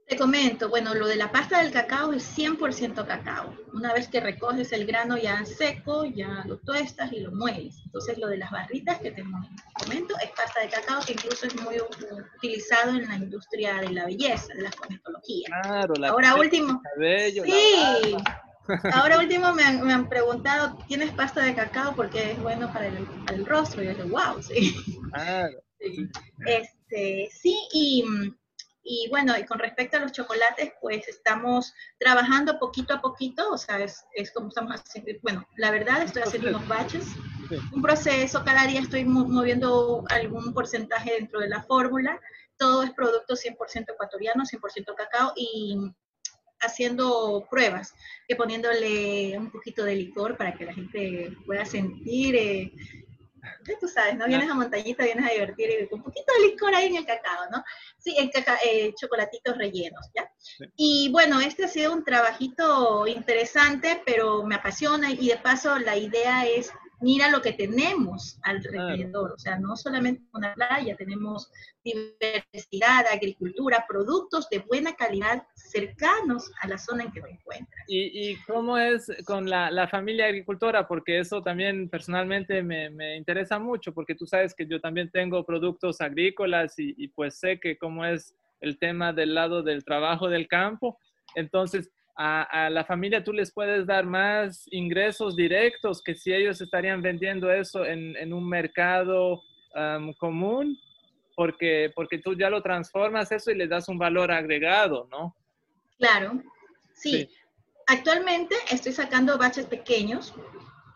Te 0.06 0.16
comento, 0.16 0.68
bueno, 0.68 0.94
lo 0.94 1.08
de 1.08 1.16
la 1.16 1.32
pasta 1.32 1.60
del 1.60 1.72
cacao 1.72 2.12
es 2.12 2.38
100% 2.38 3.06
cacao. 3.06 3.56
Una 3.72 3.92
vez 3.92 4.06
que 4.06 4.20
recoges 4.20 4.70
el 4.72 4.86
grano 4.86 5.16
ya 5.16 5.44
seco, 5.44 6.04
ya 6.04 6.44
lo 6.46 6.58
tuestas 6.58 7.12
y 7.12 7.20
lo 7.20 7.32
mueles. 7.32 7.82
Entonces, 7.86 8.16
lo 8.18 8.28
de 8.28 8.36
las 8.36 8.52
barritas 8.52 9.00
que 9.00 9.10
te 9.10 9.24
comento 9.74 10.14
es 10.22 10.30
pasta 10.30 10.60
de 10.60 10.68
cacao 10.68 11.00
que 11.04 11.14
incluso 11.14 11.46
es 11.46 11.60
muy 11.60 11.78
utilizado 12.36 12.90
en 12.90 13.08
la 13.08 13.16
industria 13.16 13.80
de 13.80 13.90
la 13.90 14.06
belleza, 14.06 14.54
de 14.54 14.62
la 14.62 14.70
cosmetología. 14.70 15.48
Claro, 15.62 15.94
la 15.98 16.10
Ahora 16.10 16.36
último. 16.36 16.80
sí. 17.44 18.16
Ahora 18.92 19.18
último 19.18 19.52
me 19.52 19.64
han, 19.64 20.08
preguntado, 20.08 20.76
¿tienes 20.86 21.10
pasta 21.12 21.42
de 21.42 21.54
cacao 21.54 21.94
porque 21.94 22.32
es 22.32 22.42
bueno 22.42 22.72
para 22.72 22.86
el, 22.86 23.46
rostro? 23.46 23.82
Y 23.82 23.86
yo 23.86 23.94
digo, 23.94 24.08
wow, 24.08 24.42
sí. 24.42 24.76
Claro. 25.12 25.58
Sí. 25.78 26.08
Este, 26.46 27.28
sí, 27.30 27.54
y 27.70 28.02
y 28.88 29.08
bueno, 29.10 29.36
y 29.36 29.44
con 29.44 29.58
respecto 29.58 29.96
a 29.96 30.00
los 30.00 30.12
chocolates, 30.12 30.72
pues 30.80 31.08
estamos 31.08 31.74
trabajando 31.98 32.60
poquito 32.60 32.94
a 32.94 33.00
poquito, 33.00 33.50
o 33.50 33.58
sea, 33.58 33.80
es, 33.80 34.06
es 34.12 34.30
como 34.30 34.48
estamos 34.48 34.74
haciendo, 34.74 35.10
bueno, 35.22 35.44
la 35.56 35.72
verdad 35.72 36.02
estoy 36.02 36.22
haciendo 36.22 36.50
unos 36.50 36.68
batches, 36.68 37.04
un 37.72 37.82
proceso, 37.82 38.44
cada 38.44 38.64
día 38.64 38.80
estoy 38.80 39.04
moviendo 39.04 40.04
algún 40.08 40.54
porcentaje 40.54 41.14
dentro 41.14 41.40
de 41.40 41.48
la 41.48 41.64
fórmula, 41.64 42.20
todo 42.56 42.84
es 42.84 42.92
producto 42.92 43.34
100% 43.34 43.92
ecuatoriano, 43.92 44.44
100% 44.44 44.94
cacao 44.94 45.32
y 45.34 45.76
haciendo 46.60 47.46
pruebas, 47.50 47.94
que 48.26 48.36
poniéndole 48.36 49.38
un 49.38 49.50
poquito 49.50 49.84
de 49.84 49.96
licor 49.96 50.36
para 50.36 50.54
que 50.54 50.64
la 50.64 50.74
gente 50.74 51.32
pueda 51.46 51.64
sentir 51.64 52.36
eh, 52.36 52.72
tú 53.80 53.88
sabes, 53.88 54.16
¿no? 54.16 54.26
Vienes 54.26 54.50
a 54.50 54.54
montañita, 54.54 55.04
vienes 55.04 55.26
a 55.26 55.32
divertir 55.32 55.70
y 55.70 55.88
con 55.88 56.00
un 56.00 56.04
poquito 56.04 56.32
de 56.34 56.48
licor 56.48 56.74
ahí 56.74 56.86
en 56.86 56.96
el 56.96 57.06
cacao, 57.06 57.50
¿no? 57.50 57.62
Sí, 57.98 58.16
en 58.18 58.30
eh, 58.64 58.94
chocolatitos 58.94 59.56
rellenos, 59.58 60.10
¿ya? 60.14 60.30
Y 60.76 61.10
bueno, 61.10 61.40
este 61.40 61.64
ha 61.64 61.68
sido 61.68 61.92
un 61.92 62.04
trabajito 62.04 63.06
interesante, 63.06 64.02
pero 64.04 64.44
me 64.44 64.56
apasiona 64.56 65.10
y 65.10 65.28
de 65.28 65.36
paso 65.36 65.78
la 65.78 65.96
idea 65.96 66.46
es 66.46 66.72
mira 67.00 67.30
lo 67.30 67.42
que 67.42 67.52
tenemos 67.52 68.38
alrededor, 68.42 69.32
o 69.32 69.38
sea, 69.38 69.58
no 69.58 69.76
solamente 69.76 70.22
una 70.32 70.54
playa, 70.54 70.96
tenemos 70.96 71.50
diversidad, 71.84 73.06
agricultura, 73.12 73.84
productos 73.88 74.48
de 74.48 74.58
buena 74.60 74.94
calidad 74.94 75.46
cercanos 75.54 76.50
a 76.60 76.68
la 76.68 76.78
zona 76.78 77.04
en 77.04 77.12
que 77.12 77.20
te 77.20 77.30
encuentras. 77.30 77.84
¿Y, 77.86 78.36
cómo 78.46 78.78
es 78.78 79.06
con 79.24 79.48
la, 79.48 79.88
familia 79.88 80.26
agricultora? 80.26 80.88
Porque 80.88 81.18
eso 81.20 81.42
también 81.42 81.88
personalmente 81.88 82.62
me, 82.62 83.16
interesa 83.16 83.58
mucho, 83.58 83.92
porque 83.92 84.14
tú 84.14 84.26
sabes 84.26 84.54
que 84.54 84.66
yo 84.66 84.80
también 84.80 85.10
tengo 85.10 85.44
productos 85.44 86.00
agrícolas 86.00 86.74
y 86.78 87.08
pues 87.08 87.38
sé 87.38 87.60
que 87.60 87.78
cómo 87.78 88.04
es 88.04 88.34
el 88.60 88.78
tema 88.78 89.12
del 89.12 89.34
lado 89.34 89.62
del 89.62 89.84
trabajo 89.84 90.28
del 90.28 90.48
campo. 90.48 90.98
Entonces, 91.34 91.90
a, 92.16 92.70
la 92.70 92.84
familia 92.84 93.22
tú 93.22 93.32
les 93.32 93.52
puedes 93.52 93.86
dar 93.86 94.06
más 94.06 94.66
ingresos 94.70 95.36
directos 95.36 96.02
que 96.02 96.14
si 96.14 96.32
ellos 96.32 96.60
estarían 96.60 97.02
vendiendo 97.02 97.50
eso 97.52 97.84
en, 97.84 98.32
un 98.32 98.48
mercado 98.48 99.42
común, 100.18 100.78
porque, 101.34 101.92
porque 101.94 102.18
tú 102.18 102.34
ya 102.34 102.48
lo 102.48 102.62
transformas 102.62 103.30
eso 103.30 103.50
y 103.50 103.56
les 103.56 103.68
das 103.68 103.88
un 103.88 103.98
valor 103.98 104.32
agregado, 104.32 105.06
¿no? 105.10 105.36
Claro, 105.98 106.42
sí. 106.94 107.28
Actualmente 107.86 108.54
estoy 108.70 108.92
sacando 108.92 109.36
baches 109.38 109.66
pequeños 109.66 110.34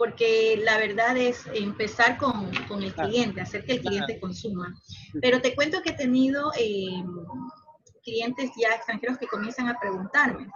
porque 0.01 0.59
la 0.65 0.79
verdad 0.79 1.15
es 1.19 1.47
empezar 1.53 2.17
con, 2.17 2.51
el 2.83 2.95
cliente, 2.95 3.43
hacer 3.43 3.67
que 3.67 3.73
el 3.73 3.81
cliente 3.83 4.19
consuma. 4.19 4.75
Pero 5.21 5.43
te 5.43 5.55
cuento 5.55 5.83
que 5.83 5.91
he 5.91 5.95
tenido 5.95 6.51
em, 6.59 7.07
clientes 8.03 8.51
ya 8.59 8.75
extranjeros 8.75 9.19
que 9.19 9.27
comienzan 9.27 9.69
a 9.69 9.79
preguntarme, 9.79 10.49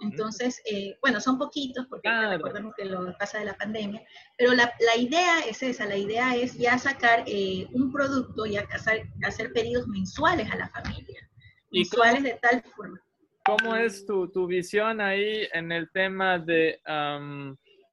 entonces, 0.00 0.60
eh, 0.70 0.96
bueno, 1.00 1.20
son 1.20 1.38
poquitos 1.38 1.86
porque 1.88 2.08
recordemos 2.08 2.74
que 2.76 2.84
lo 2.84 3.16
pasa 3.18 3.38
de 3.38 3.46
la 3.46 3.56
pandemia, 3.56 4.02
pero 4.36 4.52
la, 4.54 4.72
la, 4.80 5.00
idea 5.00 5.40
es 5.40 5.62
esa, 5.62 5.86
la 5.86 5.96
idea 5.96 6.34
es 6.34 6.56
ya 6.58 6.78
sacar 6.78 7.24
eh, 7.26 7.66
un 7.72 7.92
producto 7.92 8.46
y 8.46 8.56
hacer, 8.56 9.06
hacer 9.24 9.52
pedidos 9.52 9.86
mensuales 9.88 10.50
a 10.50 10.56
la 10.56 10.68
familia, 10.68 11.28
mensuales 11.70 12.22
de 12.22 12.38
tal 12.40 12.62
forma. 12.74 13.00
¿Cómo 13.44 13.76
es 13.76 14.04
tu, 14.04 14.28
tu, 14.30 14.46
visión 14.46 15.00
ahí 15.00 15.46
en 15.52 15.70
el 15.70 15.88
tema 15.92 16.38
de, 16.38 16.80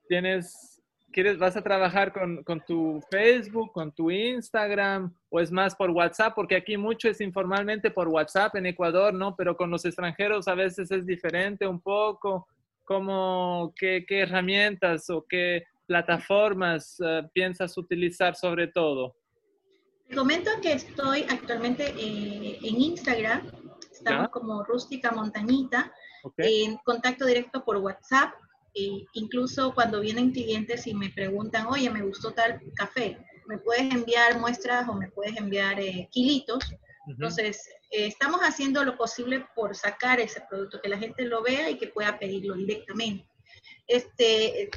tienes 0.07 0.72
¿Quieres, 1.13 1.37
vas 1.37 1.55
a 1.55 1.61
trabajar 1.61 2.11
con, 2.11 2.43
con, 2.43 2.59
tu 2.65 2.99
Facebook, 3.11 3.71
con 3.71 3.91
tu 3.91 4.09
Instagram 4.09 5.15
o 5.29 5.39
es 5.39 5.51
más 5.51 5.75
por 5.75 5.91
WhatsApp? 5.91 6.33
Porque 6.33 6.55
aquí 6.55 6.75
mucho 6.75 7.07
es 7.07 7.21
informalmente 7.21 7.91
por 7.91 8.07
WhatsApp 8.07 8.55
en 8.55 8.65
Ecuador, 8.65 9.13
¿no? 9.13 9.35
Pero 9.35 9.55
con 9.55 9.69
los 9.69 9.85
extranjeros 9.85 10.47
a 10.47 10.55
veces 10.55 10.89
es 10.89 11.05
diferente 11.05 11.67
un 11.67 11.79
poco. 11.79 12.47
¿Cómo, 12.83 13.73
qué, 13.77 14.05
qué 14.07 14.21
herramientas 14.21 15.09
o 15.11 15.23
qué 15.29 15.63
plataformas 15.85 16.97
eh, 17.05 17.21
piensas 17.31 17.77
utilizar 17.77 18.35
sobre 18.35 18.67
todo? 18.67 19.15
Te 20.07 20.15
comento 20.15 20.49
que 20.63 20.73
estoy 20.73 21.27
actualmente 21.29 21.93
eh, 21.95 22.57
en 22.61 22.81
Instagram. 22.81 23.51
Estamos 23.91 24.29
como 24.29 24.63
Rústica 24.63 25.11
Montañita. 25.11 25.93
En 26.37 26.77
contacto 26.77 27.25
directo 27.25 27.63
por 27.63 27.77
WhatsApp 27.77 28.33
incluso 28.73 29.73
cuando 29.73 29.99
vienen 29.99 30.31
clientes 30.31 30.87
y 30.87 30.93
me 30.93 31.09
preguntan, 31.09 31.67
oye, 31.67 31.89
me 31.89 32.01
gustó 32.01 32.31
tal 32.31 32.59
café, 32.75 33.17
¿me 33.47 33.57
puedes 33.57 33.93
enviar 33.93 34.39
muestras 34.39 34.87
o 34.89 34.93
me 34.93 35.09
puedes 35.09 35.37
enviar 35.37 35.79
eh, 35.79 36.09
kilitos? 36.11 36.63
Entonces, 37.07 37.67
eh, 37.91 38.07
estamos 38.07 38.41
haciendo 38.41 38.83
lo 38.83 38.97
posible 38.97 39.45
por 39.55 39.75
sacar 39.75 40.19
ese 40.19 40.41
producto, 40.49 40.81
que 40.81 40.89
la 40.89 40.97
gente 40.97 41.25
lo 41.25 41.43
vea 41.43 41.69
y 41.69 41.77
que 41.77 41.87
pueda 41.87 42.17
pedirlo 42.17 42.55
directamente. 42.55 43.27
Este, 43.87 44.69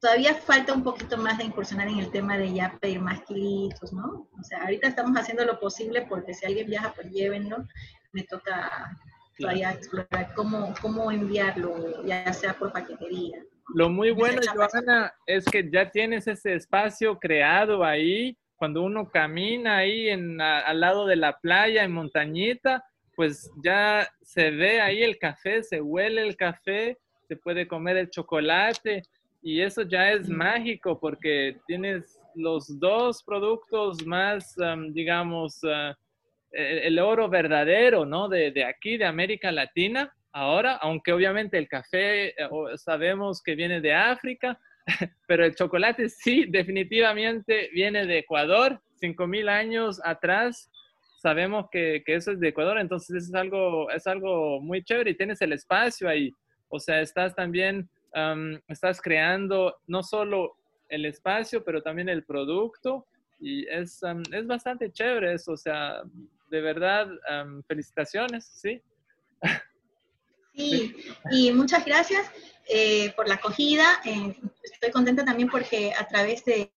todavía 0.00 0.34
falta 0.34 0.72
un 0.72 0.84
poquito 0.84 1.16
más 1.16 1.38
de 1.38 1.44
incursionar 1.44 1.88
en 1.88 1.98
el 1.98 2.10
tema 2.10 2.38
de 2.38 2.52
ya 2.52 2.78
pedir 2.80 3.00
más 3.00 3.22
kilitos, 3.24 3.92
¿no? 3.92 4.28
O 4.38 4.44
sea, 4.44 4.62
ahorita 4.62 4.88
estamos 4.88 5.16
haciendo 5.16 5.44
lo 5.44 5.58
posible 5.58 6.02
porque 6.02 6.34
si 6.34 6.46
alguien 6.46 6.68
viaja, 6.68 6.92
pues 6.94 7.10
llévenlo. 7.10 7.66
Me 8.12 8.22
toca 8.22 8.96
todavía 9.38 9.72
explorar 9.72 10.32
cómo, 10.34 10.74
cómo 10.80 11.10
enviarlo, 11.10 12.04
ya 12.04 12.32
sea 12.32 12.54
por 12.54 12.72
paquetería. 12.72 13.42
Lo 13.74 13.88
muy 13.88 14.10
bueno, 14.10 14.40
Joana, 14.54 15.12
es 15.26 15.44
que 15.46 15.68
ya 15.70 15.90
tienes 15.90 16.26
ese 16.26 16.54
espacio 16.54 17.18
creado 17.18 17.84
ahí. 17.84 18.36
cuando 18.56 18.82
uno 18.82 19.10
camina 19.10 19.78
ahí 19.78 20.08
en, 20.08 20.40
al 20.40 20.80
lado 20.80 21.06
de 21.06 21.16
la 21.16 21.38
playa, 21.38 21.84
en 21.84 21.92
montañita, 21.92 22.84
pues 23.14 23.50
ya 23.62 24.08
se 24.22 24.50
ve 24.50 24.80
ahí 24.80 25.02
el 25.02 25.18
café, 25.18 25.62
se 25.62 25.80
huele 25.80 26.22
el 26.22 26.36
café, 26.36 26.98
se 27.28 27.36
puede 27.36 27.66
comer 27.66 27.96
el 27.96 28.10
chocolate 28.10 29.02
y 29.42 29.60
eso 29.60 29.82
ya 29.82 30.12
es 30.12 30.28
mágico 30.28 30.98
porque 30.98 31.58
tienes 31.66 32.18
los 32.34 32.78
dos 32.78 33.22
productos 33.22 34.04
más, 34.06 34.56
digamos, 34.90 35.60
ah, 35.64 35.96
e, 36.54 36.86
el, 36.86 36.98
oro 36.98 37.28
verdadero, 37.28 38.06
¿no? 38.06 38.28
De, 38.28 38.50
de, 38.52 38.64
aquí, 38.64 38.96
de 38.96 39.04
América 39.04 39.50
Latina, 39.50 40.12
ahora, 40.32 40.76
aunque 40.76 41.12
obviamente 41.12 41.58
el 41.58 41.68
café 41.68 42.28
eh, 42.28 42.48
sabemos 42.76 43.42
que 43.42 43.54
viene 43.54 43.80
de 43.80 43.94
África, 43.94 44.58
pero 45.26 45.44
el 45.44 45.54
chocolate 45.54 46.08
sí, 46.08 46.46
definitivamente 46.48 47.70
viene 47.72 48.06
de 48.06 48.18
Ecuador, 48.18 48.80
5.000 49.02 49.48
años 49.48 50.00
atrás. 50.04 50.70
Sabemos 51.22 51.66
que, 51.70 52.02
que, 52.04 52.16
eso 52.16 52.32
es 52.32 52.40
de 52.40 52.48
Ecuador, 52.48 52.78
entonces 52.78 53.28
es 53.28 53.34
algo, 53.34 53.90
es 53.90 54.06
algo 54.06 54.60
muy 54.60 54.84
chévere 54.84 55.12
y 55.12 55.16
tienes 55.16 55.40
el 55.40 55.52
espacio 55.52 56.08
ahí. 56.08 56.30
O 56.68 56.78
sea, 56.78 57.00
estás 57.00 57.34
también, 57.34 57.88
estás 58.68 59.00
creando 59.00 59.76
no 59.86 60.02
solo 60.02 60.56
el 60.88 61.06
espacio, 61.06 61.64
pero 61.64 61.82
también 61.82 62.08
el 62.08 62.24
producto 62.24 63.06
y 63.38 63.66
es, 63.68 64.00
es 64.32 64.46
bastante 64.46 64.90
chévere 64.90 65.34
eso. 65.34 65.52
O 65.52 65.56
sea, 65.56 66.02
de 66.54 66.60
verdad, 66.60 67.08
felicitaciones, 67.66 68.44
¿sí? 68.44 68.80
Sí, 70.54 70.94
y 71.32 71.50
muchas 71.50 71.84
gracias 71.84 72.30
eh, 72.68 73.12
por 73.16 73.26
la 73.26 73.34
acogida. 73.34 73.84
Eh, 74.04 74.36
estoy 74.62 74.92
contenta 74.92 75.24
también 75.24 75.48
porque 75.48 75.92
a 75.98 76.06
través 76.06 76.44
de 76.44 76.70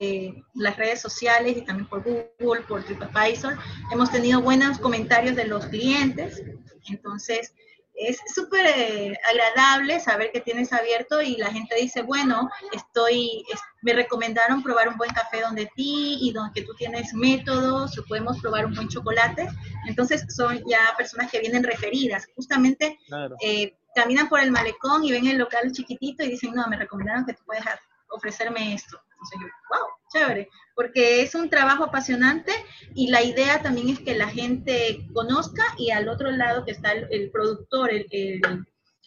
las 0.55 0.77
redes 0.77 0.99
sociales 0.99 1.57
y 1.57 1.61
también 1.61 1.87
por 1.87 2.01
Google, 2.03 2.61
por 2.61 2.83
TripAdvisor, 2.83 3.55
hemos 3.91 4.11
tenido 4.11 4.41
buenos 4.41 4.79
comentarios 4.79 5.35
de 5.35 5.45
los 5.45 5.67
clientes. 5.67 6.41
Entonces, 6.89 7.53
es 7.97 8.19
súper 8.33 8.65
eh, 8.67 9.17
agradable 9.29 9.99
saber 9.99 10.31
que 10.31 10.41
tienes 10.41 10.71
abierto 10.71 11.21
y 11.21 11.35
la 11.35 11.51
gente 11.51 11.75
dice, 11.75 12.03
bueno, 12.03 12.49
estoy, 12.71 13.43
me 13.81 13.93
recomendaron 13.93 14.61
probar 14.61 14.87
un 14.89 14.97
buen 14.97 15.09
café 15.11 15.41
donde 15.41 15.69
ti 15.75 16.17
y 16.21 16.31
donde 16.31 16.61
tú 16.61 16.73
tienes 16.75 17.13
métodos, 17.13 17.97
o 17.97 18.03
podemos 18.05 18.39
probar 18.39 18.67
un 18.67 18.75
buen 18.75 18.87
chocolate. 18.87 19.47
Entonces 19.87 20.25
son 20.35 20.63
ya 20.67 20.79
personas 20.95 21.31
que 21.31 21.39
vienen 21.39 21.63
referidas. 21.63 22.27
Justamente 22.35 22.99
eh, 23.41 23.75
caminan 23.95 24.29
por 24.29 24.41
el 24.41 24.51
malecón 24.51 25.03
y 25.03 25.11
ven 25.11 25.25
el 25.25 25.39
local 25.39 25.71
chiquitito 25.71 26.23
y 26.23 26.29
dicen, 26.29 26.53
no, 26.53 26.67
me 26.67 26.77
recomendaron 26.77 27.25
que 27.25 27.33
tú 27.33 27.41
puedes 27.45 27.65
ofrecerme 28.09 28.75
esto. 28.75 29.01
Entonces 29.11 29.39
yo, 29.41 29.47
wow, 29.69 29.87
chévere, 30.11 30.49
porque 30.75 31.21
es 31.21 31.35
un 31.35 31.49
trabajo 31.49 31.85
apasionante 31.85 32.51
y 32.93 33.07
la 33.07 33.23
idea 33.23 33.61
también 33.61 33.89
es 33.89 33.99
que 33.99 34.15
la 34.15 34.29
gente 34.29 35.07
conozca 35.13 35.63
y 35.77 35.91
al 35.91 36.07
otro 36.07 36.31
lado 36.31 36.65
que 36.65 36.71
está 36.71 36.91
el, 36.91 37.31
productor, 37.31 37.91
el, 37.91 38.07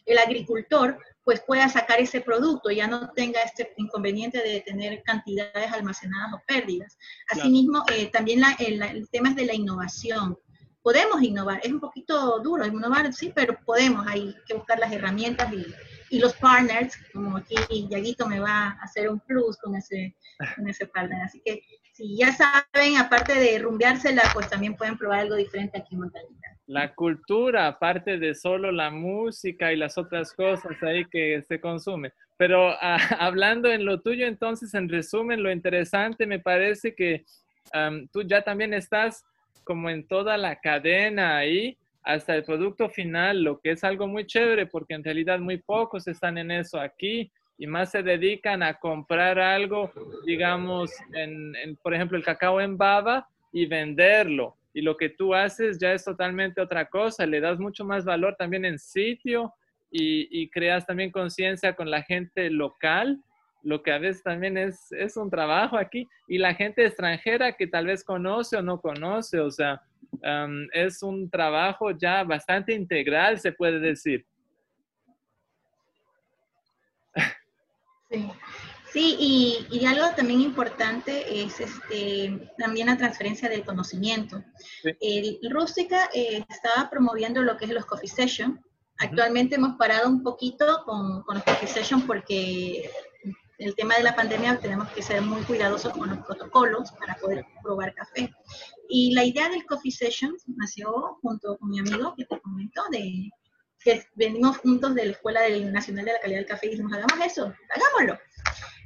el, 0.06 0.18
agricultor, 0.18 0.98
pues 1.24 1.40
pueda 1.40 1.68
sacar 1.68 2.00
ese 2.00 2.20
producto, 2.20 2.70
ya 2.70 2.86
no 2.86 3.10
tenga 3.10 3.40
este 3.42 3.72
inconveniente 3.76 4.42
de 4.42 4.60
tener 4.60 5.02
cantidades 5.02 5.72
almacenadas 5.72 6.34
o 6.34 6.42
pérdidas. 6.46 6.96
Asimismo, 7.28 7.84
eh, 7.92 8.06
también 8.06 8.40
la, 8.40 8.56
el, 8.58 9.08
tema 9.10 9.30
es 9.30 9.36
de 9.36 9.46
la 9.46 9.54
innovación. 9.54 10.38
Podemos 10.82 11.22
innovar, 11.22 11.60
es 11.62 11.70
un 11.70 11.80
poquito 11.80 12.40
duro 12.40 12.66
innovar, 12.66 13.12
sí, 13.12 13.32
pero 13.34 13.58
podemos, 13.64 14.06
hay 14.06 14.34
que 14.46 14.54
buscar 14.54 14.78
las 14.78 14.92
herramientas 14.92 15.52
y, 15.52 15.64
y 16.10 16.18
los 16.18 16.34
partners, 16.34 16.98
como 17.12 17.36
aquí 17.36 17.54
Yaguito 17.88 18.26
me 18.26 18.40
va 18.40 18.68
a 18.68 18.70
hacer 18.82 19.08
un 19.08 19.20
plus 19.20 19.56
con 19.58 19.76
ese, 19.76 20.14
con 20.56 20.68
ese 20.68 20.86
partner. 20.86 21.22
Así 21.22 21.40
que 21.44 21.62
si 21.92 22.16
ya 22.16 22.32
saben, 22.32 22.96
aparte 22.98 23.34
de 23.34 23.58
rumbeársela, 23.60 24.22
pues 24.34 24.50
también 24.50 24.76
pueden 24.76 24.98
probar 24.98 25.20
algo 25.20 25.36
diferente 25.36 25.78
aquí 25.78 25.94
en 25.94 26.00
Montañita. 26.00 26.48
La 26.66 26.94
cultura, 26.94 27.68
aparte 27.68 28.18
de 28.18 28.34
solo 28.34 28.72
la 28.72 28.90
música 28.90 29.72
y 29.72 29.76
las 29.76 29.96
otras 29.98 30.32
cosas 30.32 30.82
ahí 30.82 31.04
que 31.04 31.42
se 31.46 31.60
consume. 31.60 32.12
Pero 32.36 32.70
ah, 32.80 32.98
hablando 33.20 33.70
en 33.70 33.84
lo 33.84 34.00
tuyo, 34.00 34.26
entonces, 34.26 34.74
en 34.74 34.88
resumen, 34.88 35.42
lo 35.42 35.52
interesante 35.52 36.26
me 36.26 36.40
parece 36.40 36.94
que 36.94 37.24
tú 38.12 38.22
ya 38.22 38.42
también 38.42 38.74
estás 38.74 39.24
como 39.62 39.90
en 39.90 40.04
toda 40.08 40.36
la 40.36 40.56
cadena 40.56 41.36
ahí 41.36 41.76
hasta 42.02 42.34
el 42.34 42.44
producto 42.44 42.88
final, 42.88 43.42
lo 43.42 43.60
que 43.60 43.72
es 43.72 43.84
algo 43.84 44.06
muy 44.06 44.26
chévere 44.26 44.66
porque 44.66 44.94
en 44.94 45.04
realidad 45.04 45.38
muy 45.38 45.58
pocos 45.58 46.08
están 46.08 46.38
en 46.38 46.50
eso 46.50 46.80
aquí 46.80 47.30
y 47.58 47.66
más 47.66 47.90
se 47.90 48.02
dedican 48.02 48.62
a 48.62 48.74
comprar 48.74 49.38
algo, 49.38 49.92
digamos, 50.24 50.90
en, 51.12 51.76
por 51.82 51.94
ejemplo, 51.94 52.16
el 52.16 52.24
cacao 52.24 52.58
en 52.58 52.78
baba 52.78 53.28
y 53.52 53.66
venderlo. 53.66 54.56
Y 54.72 54.80
lo 54.80 54.96
que 54.96 55.10
tú 55.10 55.34
haces 55.34 55.78
ya 55.78 55.92
es 55.92 56.04
totalmente 56.04 56.62
otra 56.62 56.86
cosa, 56.86 57.26
le 57.26 57.38
das 57.38 57.58
mucho 57.58 57.84
más 57.84 58.06
valor 58.06 58.34
también 58.36 58.64
en 58.64 58.78
sitio 58.78 59.52
y, 59.90 60.48
creas 60.50 60.86
también 60.86 61.10
conciencia 61.10 61.74
con 61.74 61.90
la 61.90 62.02
gente 62.02 62.48
local, 62.48 63.20
lo 63.62 63.82
que 63.82 63.92
a 63.92 63.98
veces 63.98 64.22
también 64.22 64.56
es, 64.56 64.90
es 64.92 65.18
un 65.18 65.28
trabajo 65.28 65.76
aquí, 65.76 66.08
y 66.28 66.38
la 66.38 66.54
gente 66.54 66.86
extranjera 66.86 67.52
que 67.52 67.66
tal 67.66 67.86
vez 67.86 68.04
conoce 68.04 68.56
o 68.56 68.62
no 68.62 68.80
conoce, 68.80 69.38
o 69.38 69.50
sea, 69.50 69.82
es 70.72 71.02
un 71.02 71.30
trabajo 71.30 71.90
ya 71.90 72.24
bastante 72.24 72.74
integral, 72.74 73.38
se 73.38 73.52
puede 73.52 73.78
decir. 73.78 74.26
Sí, 78.10 78.28
sí 78.92 79.66
y, 79.70 79.86
algo 79.86 80.14
también 80.16 80.40
importante 80.40 81.42
es 81.44 81.60
este, 81.60 82.50
también 82.58 82.88
la 82.88 82.96
transferencia 82.96 83.48
del 83.48 83.64
conocimiento. 83.64 84.42
El 85.00 85.38
Rústica 85.50 86.10
eh, 86.12 86.44
estaba 86.48 86.90
promoviendo 86.90 87.42
lo 87.42 87.56
que 87.56 87.66
es 87.66 87.70
los 87.70 87.86
coffee 87.86 88.08
sessions. 88.08 88.58
Actualmente 88.98 89.54
hemos 89.54 89.76
parado 89.76 90.08
un 90.08 90.22
poquito 90.22 90.82
con, 90.84 91.22
con 91.22 91.36
los 91.36 91.44
coffee 91.44 91.68
sessions 91.68 92.04
porque 92.04 92.90
el 93.60 93.74
tema 93.74 93.94
de 93.96 94.02
la 94.02 94.16
pandemia 94.16 94.58
tenemos 94.58 94.88
que 94.90 95.02
ser 95.02 95.20
muy 95.22 95.42
cuidadosos 95.42 95.92
con 95.92 96.08
los 96.08 96.18
protocolos 96.26 96.90
para 96.92 97.14
poder 97.16 97.44
probar 97.62 97.94
café. 97.94 98.32
Y 98.90 99.14
la 99.14 99.24
idea 99.24 99.48
del 99.48 99.64
Coffee 99.66 99.92
Session 99.92 100.36
nació 100.56 101.18
junto 101.22 101.56
con 101.58 101.70
mi 101.70 101.78
amigo 101.78 102.14
que 102.16 102.24
te 102.24 102.40
comentó, 102.40 102.82
de 102.90 103.30
que 103.82 104.04
venimos 104.14 104.58
juntos 104.58 104.94
de 104.94 105.06
la 105.06 105.12
Escuela 105.12 105.40
Nacional 105.70 106.04
de 106.04 106.12
la 106.12 106.20
Calidad 106.20 106.40
del 106.40 106.48
Café 106.48 106.66
y 106.66 106.70
dijimos, 106.70 106.92
hagamos 106.92 107.26
eso, 107.26 107.54
hagámoslo. 107.70 108.18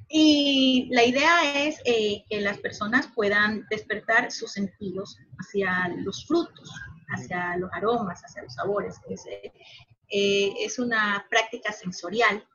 Y 0.09 0.89
la 0.93 1.05
idea 1.05 1.65
es 1.67 1.81
eh, 1.87 2.23
que 2.29 2.41
las 2.41 2.59
personas 2.59 3.09
puedan 3.15 3.67
despertar 3.71 4.31
sus 4.31 4.53
sentidos 4.53 5.19
hacia 5.39 5.89
los 6.05 6.27
frutos, 6.27 6.71
hacia 7.09 7.57
los 7.57 7.73
aromas, 7.73 8.21
hacia 8.23 8.43
los 8.43 8.55
sabores. 8.55 8.97
Es, 9.09 9.25
eh, 9.27 10.55
es 10.61 10.79
una 10.79 11.27
práctica 11.31 11.73
sensorial 11.73 12.47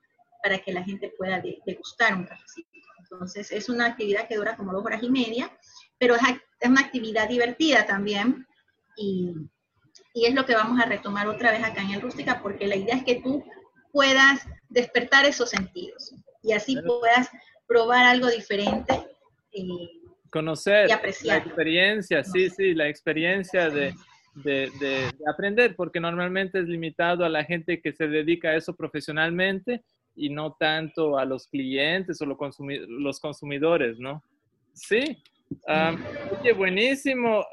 para 0.44 0.60
que 0.60 0.72
la 0.72 0.84
gente 0.84 1.12
pueda 1.18 1.42
degustar 1.66 2.16
un 2.16 2.26
cafecito. 2.26 2.70
Entonces, 3.00 3.52
es 3.52 3.70
una 3.70 3.88
actividad 3.88 4.28
que 4.28 4.38
dura 4.38 4.56
como 4.56 4.72
dos 4.72 4.86
horas 4.86 5.02
y 5.02 5.10
media, 5.10 5.52
pero 5.98 6.16
es, 6.16 6.22
una 6.68 6.82
actividad 6.82 7.30
divertida 7.30 7.86
también 7.86 8.46
y, 8.98 9.34
y, 10.14 10.26
es 10.26 10.34
lo 10.34 10.46
que 10.46 10.56
vamos 10.56 10.80
a 10.82 10.86
retomar 10.86 11.28
otra 11.28 11.52
vez 11.52 11.64
acá 11.64 11.82
en 11.82 11.92
el 11.92 12.02
Rústica, 12.02 12.42
porque 12.42 12.68
la 12.68 12.76
idea 12.76 12.96
es 12.96 13.04
que 13.04 13.22
tú 13.22 13.44
puedas 13.92 14.46
despertar 14.68 15.26
esos 15.26 15.50
sentidos 15.50 16.14
y 16.44 16.52
así 16.52 16.76
puedas 16.82 17.30
probar 17.68 18.06
algo 18.06 18.28
diferente. 18.30 18.94
Eh, 19.52 19.64
Conocer 20.30 20.90
y 20.90 20.92
apreciar. 20.92 21.38
la 21.38 21.44
experiencia, 21.46 22.24
sí, 22.24 22.50
sí, 22.50 22.74
la 22.74 22.88
experiencia 22.88 23.70
de, 23.70 23.96
de, 24.36 24.70
de, 24.80 25.10
aprender, 25.28 25.76
porque 25.76 26.00
normalmente 26.00 26.60
es 26.60 26.68
limitado 26.68 27.26
a 27.26 27.30
la 27.30 27.44
gente 27.44 27.82
que 27.82 27.94
se 27.94 28.08
dedica 28.08 28.50
a 28.50 28.56
eso 28.56 28.76
profesionalmente 28.76 29.84
y 30.16 30.30
no 30.30 30.56
tanto 30.60 31.18
a 31.18 31.26
los 31.26 31.48
clientes 31.48 32.22
o 32.22 32.26
los 32.26 33.20
consumidores, 33.20 33.98
¿no? 34.00 34.24
Sí. 34.74 35.18
Oye, 36.40 36.54
buenísimo. 36.54 37.46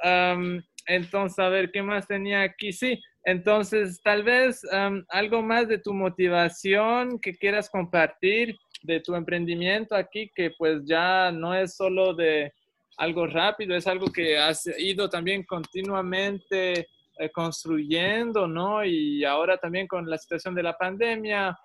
entonces, 0.87 1.39
a 1.39 1.49
ver, 1.49 1.71
¿qué 1.71 1.83
más 1.83 2.07
tenía 2.07 2.43
aquí? 2.43 2.73
Sí, 2.73 3.01
entonces, 3.25 4.01
tal 4.03 4.23
vez 4.23 4.63
algo 5.09 5.43
más 5.43 5.69
de 5.69 5.79
tu 5.79 5.93
motivación 5.93 7.19
que 7.19 7.35
quieras 7.35 7.69
compartir 7.69 8.57
de 8.83 9.01
tu 9.01 9.15
emprendimiento 9.15 9.97
aquí, 9.97 10.31
que 10.35 10.53
pues 10.57 10.83
ya 10.85 11.33
no 11.33 11.55
es 11.55 11.77
solo 11.77 12.15
de 12.15 12.53
algo 12.97 13.27
rápido, 13.27 13.77
es 13.77 13.87
algo 13.87 14.07
que 14.07 14.39
has 14.39 14.67
ido 14.79 15.09
también 15.11 15.45
continuamente 15.45 16.87
eh, 17.19 17.31
construyendo, 17.33 18.47
¿no? 18.47 18.85
Y 18.85 19.25
ahora 19.25 19.59
también 19.59 19.87
con 19.87 20.09
la 20.09 20.19
situación 20.19 20.55
de 20.55 20.63
la 20.63 20.77
pandemia, 20.77 21.59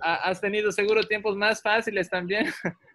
has 0.00 0.40
tenido 0.40 0.72
seguro 0.72 1.02
tiempos 1.02 1.36
más 1.36 1.62
fáciles 1.62 2.08
también 2.08 2.46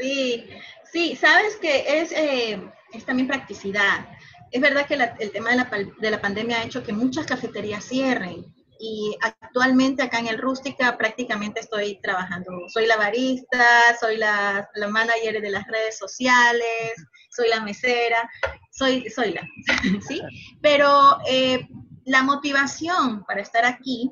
Sí, 0.00 0.48
sí, 0.92 1.16
sabes 1.16 1.56
que 1.56 2.00
es, 2.00 2.12
eh, 2.12 2.60
es 2.92 3.04
también 3.04 3.28
practicidad. 3.28 4.06
Es 4.50 4.60
verdad 4.60 4.86
que 4.86 4.94
el 4.94 5.32
tema 5.32 5.50
de 5.50 5.56
la, 5.56 5.70
de 5.98 6.10
la, 6.10 6.20
pandemia 6.20 6.58
ha 6.58 6.64
hecho 6.64 6.84
que 6.84 6.92
muchas 6.92 7.26
cafeterías 7.26 7.84
cierren 7.84 8.44
y 8.78 9.16
actualmente 9.20 10.02
acá 10.02 10.18
en 10.18 10.28
el 10.28 10.38
Rústica 10.38 10.96
prácticamente 10.96 11.60
estoy 11.60 12.00
trabajando. 12.00 12.52
Soy 12.68 12.86
la 12.86 12.96
barista, 12.96 13.96
soy 13.98 14.16
la, 14.16 14.68
la 14.74 14.88
manager 14.88 15.40
de 15.40 15.50
las 15.50 15.66
redes 15.66 15.98
sociales, 15.98 16.92
soy 17.30 17.48
la 17.48 17.60
mesera, 17.60 18.30
soy, 18.70 19.10
soy 19.10 19.32
la, 19.32 19.42
¿sí? 20.08 20.20
Pero 20.62 21.18
eh, 21.28 21.66
la 22.04 22.22
motivación 22.22 23.24
para 23.24 23.42
estar 23.42 23.64
aquí 23.64 24.10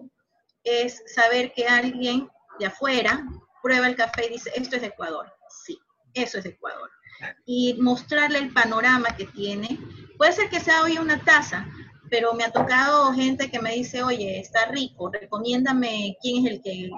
es 0.65 1.03
saber 1.15 1.53
que 1.53 1.67
alguien 1.67 2.29
de 2.59 2.67
afuera 2.67 3.25
prueba 3.63 3.87
el 3.87 3.97
café 3.97 4.27
y 4.27 4.35
dice, 4.35 4.51
esto 4.55 4.77
es 4.77 4.83
de 4.83 4.89
Ecuador. 4.89 5.33
Sí, 5.65 5.79
eso 6.15 6.39
es 6.39 6.45
de 6.45 6.51
Ecuador. 6.51 6.91
Y 7.47 7.75
mostrarle 7.81 8.39
el 8.39 8.53
panorama 8.53 9.17
que 9.17 9.27
tiene. 9.27 9.79
Puede 10.19 10.33
ser 10.33 10.49
que 10.51 10.61
sea 10.61 10.83
hoy 10.83 10.99
una 10.99 11.23
taza, 11.25 11.67
pero 12.11 12.35
me 12.35 12.45
ha 12.45 12.51
tocado 12.51 13.13
gente 13.13 13.51
que 13.51 13.61
me 13.61 13.73
dice, 13.73 14.03
oye, 14.03 14.41
está 14.41 14.67
rico, 14.67 15.11
recomiéndame 15.11 16.17
quién 16.21 16.47
es 16.47 16.53
el 16.53 16.63
que, 16.63 16.91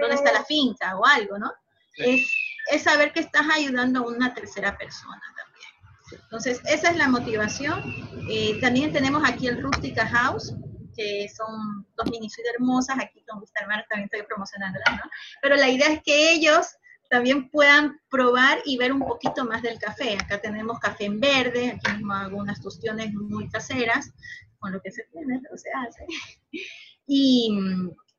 dónde 0.00 0.16
está 0.16 0.32
la 0.32 0.44
finca 0.44 0.96
o 0.98 1.06
algo, 1.06 1.38
¿no? 1.38 1.52
Es, 1.96 2.30
es 2.70 2.82
saber 2.82 3.12
que 3.12 3.20
estás 3.20 3.46
ayudando 3.52 4.00
a 4.00 4.06
una 4.06 4.34
tercera 4.34 4.76
persona 4.76 5.22
también. 5.36 6.22
Entonces, 6.24 6.60
esa 6.66 6.90
es 6.90 6.96
la 6.96 7.08
motivación. 7.08 7.82
Eh, 8.30 8.58
también 8.60 8.92
tenemos 8.92 9.22
aquí 9.28 9.46
el 9.46 9.62
Rustica 9.62 10.06
House, 10.06 10.54
que 10.98 11.28
son 11.28 11.86
dos 11.96 12.10
mini 12.10 12.28
hermosas, 12.54 12.98
aquí 13.00 13.24
con 13.24 13.38
Gustavo 13.38 13.70
también 13.88 14.10
estoy 14.12 14.26
promocionándolas, 14.26 14.90
¿no? 14.90 15.10
Pero 15.40 15.54
la 15.54 15.68
idea 15.68 15.92
es 15.92 16.02
que 16.02 16.32
ellos 16.32 16.66
también 17.08 17.48
puedan 17.50 18.00
probar 18.10 18.58
y 18.64 18.76
ver 18.76 18.92
un 18.92 19.06
poquito 19.06 19.44
más 19.44 19.62
del 19.62 19.78
café. 19.78 20.14
Acá 20.14 20.40
tenemos 20.40 20.80
café 20.80 21.04
en 21.04 21.20
verde, 21.20 21.70
aquí 21.70 21.92
mismo 21.92 22.12
hago 22.12 22.38
unas 22.38 22.60
tostiones 22.60 23.14
muy 23.14 23.48
caseras, 23.48 24.12
con 24.58 24.72
lo 24.72 24.82
que 24.82 24.90
se 24.90 25.04
tiene, 25.12 25.40
pero 25.42 25.56
se 25.56 25.70
hace. 25.72 26.06
Y, 27.10 27.48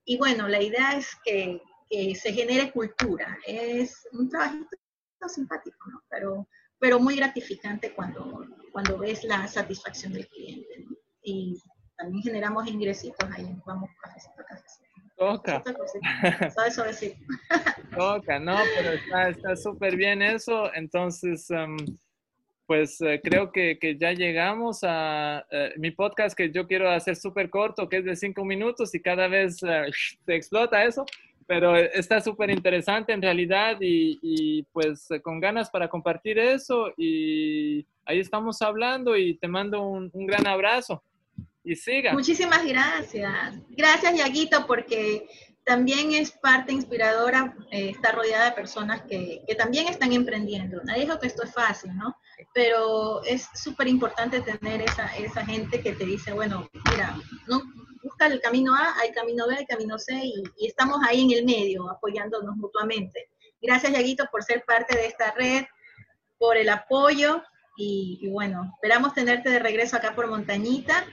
y 0.04 0.18
bueno, 0.18 0.48
la 0.48 0.60
idea 0.60 0.98
es 0.98 1.10
que, 1.24 1.62
que, 1.88 2.16
se 2.16 2.34
genere 2.34 2.72
cultura. 2.72 3.38
Es 3.46 4.08
un 4.14 4.28
trabajito 4.28 4.68
simpático, 5.28 5.78
¿no? 5.92 6.02
Pero, 6.10 6.48
pero 6.80 7.00
muy 7.00 7.16
gratificante 7.16 7.94
cuando, 7.94 8.48
cuando 8.72 8.98
ves 8.98 9.24
la 9.24 9.48
satisfacción 9.48 10.14
del 10.14 10.28
cliente. 10.28 10.80
¿no? 10.80 10.98
Y 11.22 11.62
también 12.00 12.24
generamos 12.24 12.66
ingresitos 12.68 13.30
ahí, 13.36 13.56
vamos 13.66 13.90
cafecito, 14.02 14.44
cafecito. 14.48 14.86
Toca. 15.18 15.62
Toca, 17.96 18.40
no, 18.40 18.58
pero 18.74 19.30
está 19.30 19.56
súper 19.58 19.98
bien 19.98 20.22
eso. 20.22 20.74
Entonces, 20.74 21.50
um, 21.50 21.76
pues 22.66 23.02
eh, 23.02 23.20
creo 23.22 23.52
que, 23.52 23.78
que, 23.78 23.98
ya 23.98 24.14
llegamos 24.14 24.80
a 24.84 25.46
uh, 25.52 25.78
mi 25.78 25.92
podcast 25.92 26.38
que 26.38 26.52
yo 26.52 26.66
quiero 26.68 26.90
hacer 26.90 27.18
súper 27.18 27.50
corto, 27.50 27.90
que 27.90 27.98
es 27.98 28.06
de 28.06 28.16
cinco 28.16 28.46
minutos 28.46 28.96
y 28.96 29.02
cada 29.02 29.28
vez 29.28 29.62
uh, 29.64 29.92
se 30.26 30.36
explota 30.36 30.86
eso, 30.86 31.06
pero 31.48 31.76
está 31.76 32.22
súper 32.22 32.50
interesante 32.50 33.12
en 33.12 33.22
realidad 33.22 33.76
y, 33.82 34.18
y 34.22 34.64
pues 34.72 35.10
con 35.22 35.42
ganas 35.42 35.70
para 35.70 35.90
compartir 35.90 36.40
eso 36.40 36.94
y 36.96 37.86
ahí 38.06 38.20
estamos 38.20 38.62
hablando 38.62 39.18
y 39.18 39.36
te 39.36 39.50
mando 39.50 39.82
un, 39.82 40.10
un 40.14 40.26
gran 40.26 40.48
abrazo 40.48 41.04
y 41.64 41.76
siga. 41.76 42.14
Muchísimas 42.14 42.66
gracias. 42.66 43.56
Gracias, 43.70 44.18
Yaguito, 44.18 44.66
porque 44.66 45.28
también 45.70 46.14
es 46.14 46.32
parte 46.32 46.74
inspiradora 46.74 47.56
eh, 47.70 47.92
estar 47.92 48.16
rodeada 48.16 48.46
de 48.46 48.52
personas 48.54 49.04
que, 49.04 49.44
también 49.58 49.88
están 49.88 50.14
emprendiendo. 50.14 50.82
Nadie 50.84 51.04
dijo 51.04 51.20
que 51.20 51.28
esto 51.28 51.44
es 51.44 51.54
fácil, 51.54 51.96
¿no? 51.96 52.16
Pero 52.54 53.24
es 53.24 53.48
súper 53.54 53.88
importante 53.88 54.42
tener 54.42 54.82
esa, 54.82 55.16
esa 55.18 55.46
gente 55.46 55.82
que 55.82 55.94
te 55.94 56.06
dice, 56.06 56.34
bueno, 56.34 56.68
mira, 56.90 57.16
no, 57.48 57.62
busca 58.02 58.26
el 58.26 58.42
camino 58.42 58.74
A, 58.74 58.96
hay 59.00 59.12
camino 59.12 59.48
B, 59.48 59.58
hay 59.58 59.66
camino 59.66 60.00
C, 60.00 60.16
y, 60.16 60.44
y 60.58 60.68
estamos 60.68 61.00
ahí 61.08 61.22
en 61.22 61.38
el 61.38 61.46
medio, 61.46 61.88
apoyándonos 61.90 62.56
mutuamente. 62.56 63.30
Gracias, 63.62 63.92
Yaguito, 63.92 64.26
por 64.32 64.44
ser 64.44 64.64
parte 64.66 64.96
de 64.96 65.06
esta 65.06 65.32
red, 65.34 65.66
por 66.40 66.58
el 66.58 66.70
apoyo, 66.70 67.44
y, 67.78 68.18
y 68.22 68.30
bueno, 68.30 68.72
esperamos 68.74 69.14
tenerte 69.14 69.50
de 69.50 69.60
regreso 69.60 69.98
acá 69.98 70.16
por 70.16 70.28
Montañita 70.28 71.06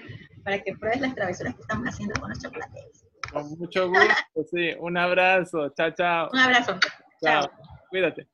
para 0.46 0.62
que 0.62 0.72
pruebes 0.76 1.00
las 1.00 1.14
travesuras 1.16 1.56
que 1.56 1.60
estamos 1.62 1.88
haciendo 1.88 2.20
con 2.20 2.30
los 2.30 2.38
chocolates. 2.38 3.04
Con 3.32 3.58
mucho 3.58 3.88
gusto, 3.88 4.44
sí. 4.48 4.70
Un 4.78 4.96
abrazo. 4.96 5.70
Chao, 5.70 5.90
chao. 5.90 6.30
Un 6.32 6.38
abrazo. 6.38 6.78
chao. 7.20 7.50
Cuídate. 7.90 8.28